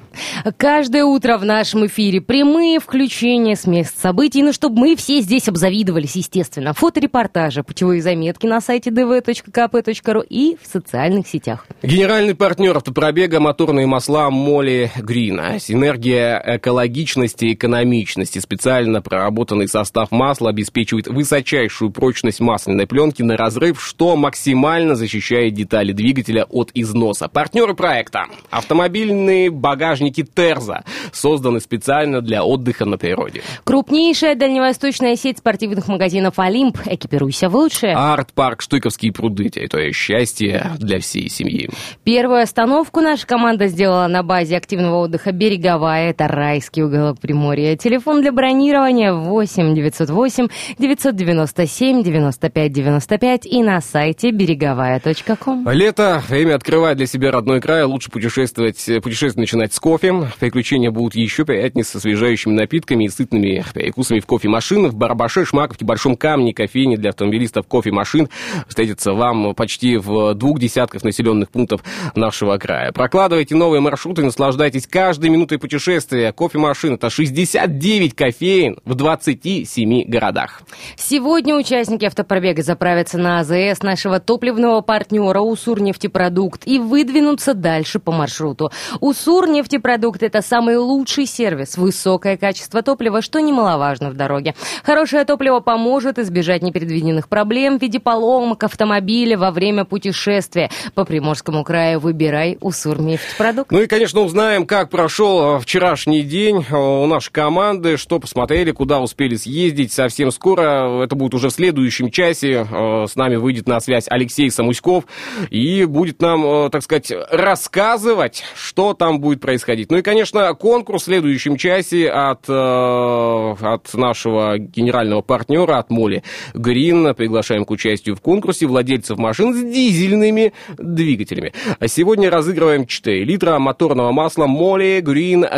Каждое 0.57 1.05
утро 1.05 1.39
в 1.39 1.45
нашем 1.45 1.87
эфире 1.87 2.21
прямые 2.21 2.81
включения 2.81 3.57
с 3.57 3.67
мест 3.67 3.99
событий, 3.99 4.43
ну, 4.43 4.53
чтобы 4.53 4.79
мы 4.79 4.97
все 4.97 5.21
здесь 5.21 5.49
обзавидовались, 5.49 6.17
естественно. 6.17 6.75
Фоторепортажи, 6.75 7.63
путевые 7.63 8.03
заметки 8.03 8.47
на 8.47 8.61
сайте 8.61 8.91
dv.kp.ru 8.91 10.27
и 10.29 10.59
в 10.61 10.67
социальных 10.67 11.29
сетях. 11.29 11.67
Генеральный 11.83 12.35
партнер 12.35 12.77
автопробега 12.77 13.41
моторные 13.41 13.87
масла 13.87 14.31
Моли 14.31 14.91
Грина. 14.99 15.59
Синергия 15.61 16.43
экологичности 16.57 17.47
и 17.47 17.55
экономичности. 17.55 18.39
Специально 18.41 19.01
проработанный 19.01 19.69
состав 19.69 20.11
масла 20.11 20.51
обеспечивает 20.51 20.88
обеспечивает 20.89 21.09
высочайшую 21.09 21.91
прочность 21.91 22.41
масляной 22.41 22.87
пленки 22.87 23.23
на 23.23 23.37
разрыв, 23.37 23.83
что 23.83 24.17
максимально 24.17 24.95
защищает 24.95 25.55
детали 25.55 25.93
двигателя 25.93 26.45
от 26.45 26.71
износа. 26.75 27.29
Партнеры 27.29 27.75
проекта– 27.75 28.27
автомобильные 28.51 29.51
багажники 29.51 30.23
Терза, 30.23 30.85
созданы 31.13 31.61
специально 31.61 32.21
для 32.21 32.45
отдыха 32.45 32.85
на 32.85 32.97
природе. 32.99 33.43
Крупнейшая 33.65 34.35
дальневосточная 34.35 35.17
сеть 35.17 35.39
спортивных 35.39 35.89
магазинов 35.89 36.39
«Олимп». 36.39 36.79
Экипируйся 36.87 37.49
в 37.49 37.57
лучшее. 37.57 37.95
Арт-парк 37.95 38.63
Штыковские 38.63 39.13
пруды– 39.13 39.51
это 39.55 39.93
счастье 39.93 40.73
для 40.79 41.01
всей 41.01 41.29
семьи. 41.29 41.69
Первую 42.05 42.43
остановку 42.43 43.01
наша 43.01 43.27
команда 43.27 43.67
сделала 43.69 44.07
на 44.07 44.23
базе 44.23 44.57
активного 44.57 45.03
отдыха 45.05 45.33
«Береговая». 45.33 46.11
Это 46.11 46.29
райский 46.29 46.83
уголок 46.83 47.21
Приморья. 47.21 47.77
Телефон 47.77 48.23
для 48.23 48.33
бронирования 48.33 49.13
8 49.13 49.75
908 49.75 50.49
997 50.79 52.05
95 52.05 52.73
95 52.73 53.47
и 53.47 53.63
на 53.63 53.81
сайте 53.81 54.31
береговая.ком. 54.31 55.69
Лето, 55.71 56.23
время 56.29 56.55
открывать 56.55 56.97
для 56.97 57.07
себя 57.07 57.33
родной 57.33 57.61
край. 57.61 57.83
Лучше 57.83 58.11
путешествовать, 58.11 58.85
путешествовать 59.03 59.37
начинать 59.37 59.75
с 59.75 59.81
кофе. 59.81 60.31
Приключения 60.39 60.93
будут 60.93 61.17
еще 61.17 61.45
приятнее 61.45 61.85
с 61.85 61.95
освежающими 61.97 62.53
напитками 62.53 63.05
и 63.05 63.09
сытными 63.09 63.65
перекусами 63.75 64.21
в 64.21 64.27
кофемашинах. 64.27 64.93
В 64.93 64.97
Барабаше, 64.97 65.45
Шмаковке, 65.45 65.85
Большом 65.85 66.17
Камне, 66.17 66.55
кофейне 66.55 66.97
для 66.97 67.11
автомобилистов 67.11 67.67
кофемашин 67.67 68.29
встретится 68.69 69.15
вам 69.15 69.57
почти 69.57 69.97
в 69.97 70.35
двух 70.35 70.61
десятках 70.61 71.03
населенных 71.03 71.51
пунктов 71.51 71.83
нашего 72.15 72.57
края. 72.59 72.93
Прокладывайте 72.93 73.57
новые 73.57 73.81
маршруты, 73.81 74.23
наслаждайтесь 74.23 74.87
каждой 74.87 75.31
минутой 75.31 75.59
путешествия. 75.59 76.33
Кофемашин— 76.33 76.95
это 76.95 77.11
69 77.11 78.15
кофеин 78.15 78.79
в 78.85 78.95
27 78.95 80.05
городах. 80.05 80.63
Сегодня 80.97 81.55
участники 81.55 82.05
автопробега 82.05 82.63
заправятся 82.63 83.19
на 83.19 83.41
АЗС 83.41 83.83
нашего 83.83 84.21
топливного 84.21 84.81
партнера 84.81 85.41
«Усурнефтепродукт» 85.41 86.63
и 86.67 86.79
выдвинутся 86.79 87.55
дальше 87.55 87.99
по 87.99 88.13
маршруту. 88.13 88.71
«Усурнефтепродукт»— 89.01 90.23
это 90.25 90.43
самый 90.43 90.77
лучший 90.77 91.27
сервис, 91.27 91.77
высокое 91.77 92.37
качество 92.37 92.83
топлива, 92.83 93.23
что 93.23 93.41
немаловажно 93.41 94.11
в 94.11 94.15
дороге. 94.15 94.55
Хорошее 94.85 95.25
топливо 95.25 95.61
поможет 95.61 96.19
избежать 96.19 96.63
непредвиденных 96.63 97.29
проблем 97.29 97.79
в 97.79 97.83
виде 97.83 98.01
поломок 98.01 98.65
автомобиля 98.65 99.39
во 99.39 99.51
время 99.51 99.85
путешествия. 99.85 100.71
По 100.95 101.05
Приморскому 101.05 101.65
краю 101.65 102.01
выбирай 102.01 102.59
«Усурнефтепродукт». 102.61 103.71
Ну 103.71 103.83
и, 103.83 103.87
конечно, 103.87 104.21
узнаем, 104.21 104.67
как 104.67 104.91
прошел 104.91 105.57
э, 105.57 105.61
вчерашний 105.61 106.23
день 106.23 106.65
э, 106.69 106.75
у 106.75 107.07
нашей 107.07 107.33
команды, 107.33 107.97
что 107.97 108.19
посмотрели, 108.19 108.73
куда 108.73 109.01
успели 109.01 109.37
съездить. 109.37 109.93
Совсем 109.93 110.31
скоро, 110.31 110.58
это 110.61 111.15
будет 111.15 111.35
уже 111.35 111.49
в 111.49 111.53
следующем 111.53 112.11
часе, 112.11 112.67
э, 112.71 113.07
с 113.09 113.17
нами 113.17 113.37
выйдет 113.37 113.69
на 113.69 113.81
связь 113.81 114.07
Алексей 114.09 114.51
Самуськов 114.51 115.05
и 115.51 115.85
будет 115.85 116.21
нам, 116.21 116.71
так 116.71 116.83
сказать, 116.83 117.13
рассказывать, 117.31 118.45
что 118.55 118.95
там 118.95 119.21
будет 119.21 119.41
происходить. 119.41 119.91
Ну 119.91 119.99
и, 119.99 120.03
конечно, 120.03 120.53
конкурс 120.55 121.03
в 121.03 121.05
следующем 121.07 121.57
часе 121.57 122.09
от, 122.09 122.49
от 122.49 123.95
нашего 123.95 124.59
генерального 124.59 125.23
партнера, 125.23 125.79
от 125.79 125.91
Моли 125.91 126.23
Грин. 126.55 127.15
Приглашаем 127.15 127.65
к 127.65 127.71
участию 127.71 128.17
в 128.17 128.21
конкурсе 128.21 128.67
владельцев 128.67 129.19
машин 129.19 129.55
с 129.55 129.63
дизельными 129.63 130.53
двигателями. 130.77 131.53
Сегодня 131.87 132.31
разыгрываем 132.31 132.87
4 132.87 133.25
литра 133.25 133.59
моторного 133.59 134.13
масла 134.13 134.47
Моли 134.47 135.03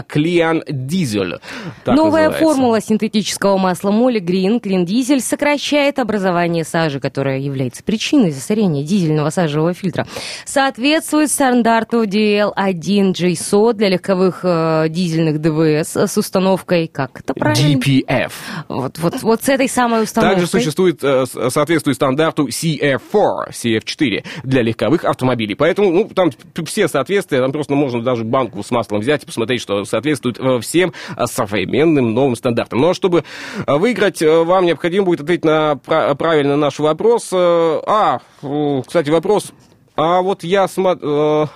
Clean 0.02 0.64
Diesel. 0.68 1.40
Так 1.84 1.96
Новая 1.96 2.28
называется. 2.28 2.38
формула 2.40 2.80
синтетического 2.80 3.56
масла 3.56 3.90
Моли 3.90 4.20
Green 4.20 4.60
Clean 4.60 4.84
Diesel 4.90 5.20
сокращает 5.20 5.98
образование 5.98 6.64
сажи, 6.64 6.98
которая 6.98 7.38
является 7.38 7.84
причиной 7.84 8.32
засорения 8.32 8.82
дизельного 8.82 9.30
сажевого 9.30 9.72
фильтра. 9.72 10.06
Соответствует 10.44 11.30
стандарту 11.30 12.04
DL1 12.04 13.12
JSO 13.12 13.72
для 13.72 13.88
легковых 13.88 14.40
э, 14.42 14.86
дизельных 14.88 15.40
ДВС 15.40 15.96
с 15.96 16.18
установкой, 16.18 16.88
как 16.88 17.20
это 17.20 17.34
правильно? 17.34 17.78
DPF. 17.78 18.32
Вот, 18.68 18.98
вот, 18.98 19.22
вот 19.22 19.44
с 19.44 19.48
этой 19.48 19.68
самой 19.68 20.02
установкой. 20.02 20.40
Также 20.40 20.50
существует, 20.50 21.02
э, 21.04 21.24
соответствует 21.26 21.96
стандарту 21.96 22.48
CF4, 22.48 23.50
CF4 23.50 24.24
для 24.42 24.62
легковых 24.62 25.04
автомобилей. 25.04 25.54
Поэтому, 25.54 25.90
ну, 25.90 26.08
там 26.08 26.30
все 26.66 26.88
соответствия, 26.88 27.40
там 27.40 27.52
просто 27.52 27.74
можно 27.74 28.02
даже 28.02 28.24
банку 28.24 28.62
с 28.62 28.70
маслом 28.70 29.00
взять 29.00 29.22
и 29.22 29.26
посмотреть, 29.26 29.60
что 29.60 29.84
соответствует 29.84 30.38
э, 30.40 30.58
всем 30.60 30.92
э, 31.16 31.26
современным 31.26 32.12
новым 32.12 32.34
стандартам. 32.34 32.80
Но 32.80 32.92
чтобы 32.92 33.24
э, 33.66 33.74
выиграть, 33.76 34.20
вам 34.22 34.66
необходимо 34.66 34.79
будет 35.04 35.20
ответить 35.20 35.44
на 35.44 35.76
пра- 35.76 36.14
правильно 36.14 36.56
наш 36.56 36.78
вопрос. 36.78 37.28
Э, 37.32 37.80
А, 37.86 38.20
э, 38.42 38.82
кстати, 38.86 39.10
вопрос 39.10 39.52
а 39.96 40.22
вот 40.22 40.44
я 40.44 40.66
смотрю... 40.66 41.46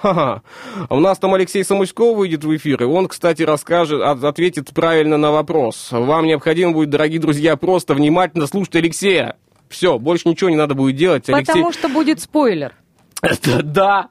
У 0.91 1.01
нас 1.01 1.19
там 1.19 1.33
Алексей 1.33 1.65
Самуськов 1.65 2.15
выйдет 2.17 2.45
в 2.45 2.55
эфир, 2.55 2.83
и 2.83 2.85
он, 2.85 3.09
кстати, 3.09 3.43
расскажет, 3.43 4.03
от- 4.03 4.23
ответит 4.23 4.71
правильно 4.75 5.17
на 5.17 5.31
вопрос. 5.31 5.89
Вам 5.91 6.27
необходимо 6.27 6.73
будет, 6.73 6.91
дорогие 6.91 7.21
друзья, 7.21 7.57
просто 7.57 7.95
внимательно 7.95 8.47
слушать 8.47 8.77
Алексея. 8.77 9.37
Все, 9.71 9.99
больше 9.99 10.29
ничего 10.29 10.51
не 10.51 10.57
надо 10.57 10.75
будет 10.75 10.97
делать. 10.97 11.29
Алексей... 11.31 11.47
Потому 11.47 11.73
что 11.73 11.89
будет 11.89 12.21
спойлер. 12.21 12.75
Да, 13.63 14.09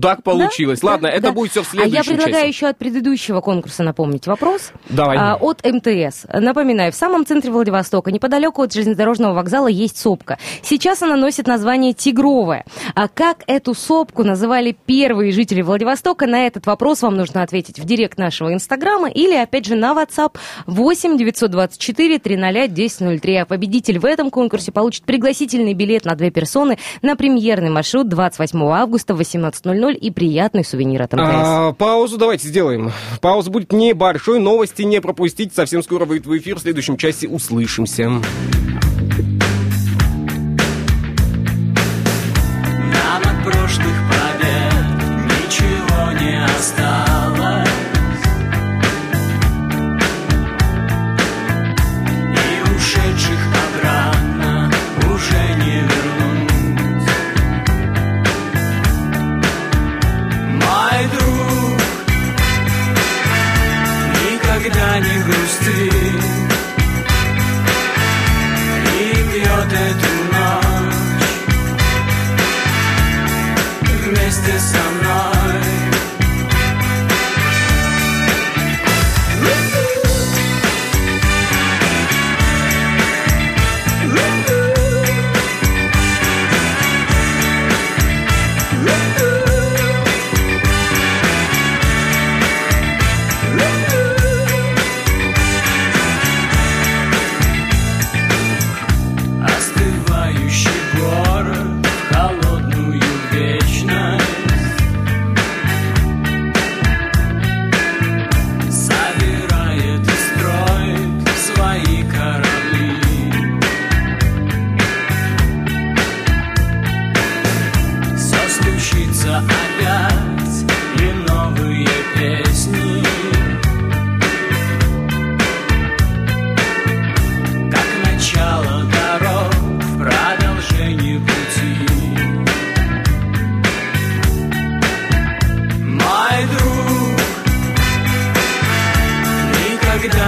так 0.00 0.22
получилось. 0.22 0.80
Да, 0.80 0.88
Ладно, 0.88 1.08
да, 1.08 1.14
это 1.14 1.22
да. 1.28 1.32
будет 1.32 1.52
все 1.52 1.62
в 1.62 1.68
А 1.68 1.70
следующем 1.70 1.94
я 1.96 2.02
предлагаю 2.02 2.34
часе. 2.34 2.48
еще 2.48 2.66
от 2.66 2.78
предыдущего 2.78 3.40
конкурса 3.40 3.82
напомнить 3.82 4.26
вопрос. 4.26 4.72
Давай. 4.88 5.16
А, 5.16 5.36
от 5.36 5.64
МТС. 5.64 6.24
Напоминаю, 6.32 6.90
в 6.92 6.96
самом 6.96 7.24
центре 7.24 7.50
Владивостока, 7.52 8.10
неподалеку 8.10 8.62
от 8.62 8.72
железнодорожного 8.72 9.34
вокзала, 9.34 9.68
есть 9.68 9.98
сопка. 9.98 10.38
Сейчас 10.62 11.02
она 11.02 11.16
носит 11.16 11.46
название 11.46 11.92
Тигровая. 11.92 12.64
А 12.94 13.08
как 13.08 13.44
эту 13.46 13.74
сопку 13.74 14.24
называли 14.24 14.76
первые 14.86 15.32
жители 15.32 15.62
Владивостока, 15.62 16.26
на 16.26 16.46
этот 16.46 16.66
вопрос 16.66 17.02
вам 17.02 17.16
нужно 17.16 17.42
ответить 17.42 17.78
в 17.78 17.84
директ 17.84 18.18
нашего 18.18 18.52
инстаграма 18.52 19.08
или, 19.08 19.34
опять 19.34 19.66
же, 19.66 19.76
на 19.76 19.92
WhatsApp 19.92 20.36
8 20.66 21.16
924 21.18 22.18
300 22.18 22.64
1003. 22.64 23.36
А 23.36 23.46
победитель 23.46 23.98
в 23.98 24.04
этом 24.04 24.30
конкурсе 24.30 24.72
получит 24.72 25.04
пригласительный 25.04 25.74
билет 25.74 26.04
на 26.04 26.14
две 26.16 26.30
персоны 26.30 26.78
на 27.02 27.14
премьерный 27.14 27.70
маршрут 27.70 28.08
28 28.08 28.60
августа 28.64 29.14
в 29.14 29.20
18.00 29.20 29.83
и 29.92 30.10
приятный 30.10 30.64
сувенир 30.64 31.02
от 31.02 31.12
МТС. 31.12 31.22
А, 31.22 31.72
паузу 31.72 32.16
давайте 32.16 32.48
сделаем. 32.48 32.92
Пауза 33.20 33.50
будет 33.50 33.72
небольшой, 33.72 34.40
новости 34.40 34.82
не 34.82 35.00
пропустить. 35.00 35.54
Совсем 35.54 35.82
скоро 35.82 36.04
выйдет 36.04 36.26
в 36.26 36.36
эфир. 36.36 36.56
В 36.56 36.60
следующем 36.60 36.96
часе 36.96 37.28
услышимся. 37.28 38.08
Нам 38.08 38.22
от 43.22 43.44
прошлых 43.44 43.96
побед 44.08 44.84
ничего 45.24 46.12
не 46.20 46.44
осталось 46.44 47.68
И 52.32 52.62
ушедших 52.76 53.40
обратно 53.68 54.70
уже 55.12 55.42
не 55.64 55.80
вернуть 55.80 56.13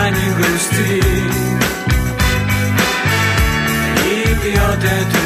κάνει 0.06 0.26
γνωστή. 0.38 0.98
Ή 4.10 4.34
ποιότητα 4.40 4.96
του 5.12 5.25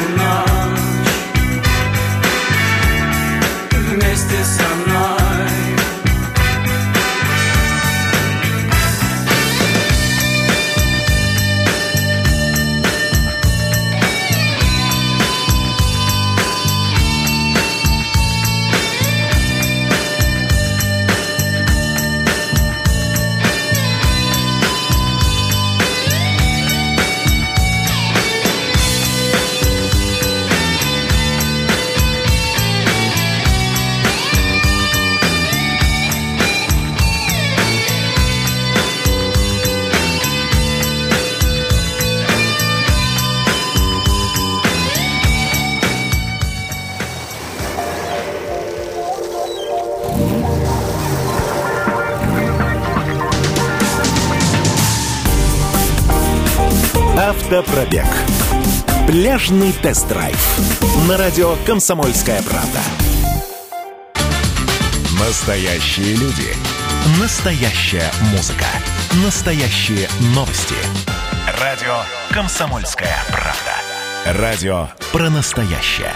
Пляжный 59.50 59.72
тест-драйв. 59.82 60.36
На 61.08 61.16
радио 61.16 61.56
«Комсомольская 61.66 62.40
правда». 62.42 62.78
Настоящие 65.18 66.14
люди. 66.14 66.54
Настоящая 67.20 68.12
музыка. 68.30 68.66
Настоящие 69.24 70.08
новости. 70.36 70.76
Радио 71.60 71.96
«Комсомольская 72.30 73.16
правда». 73.28 74.40
Радио 74.40 74.88
про 75.10 75.28
настоящее. 75.30 76.14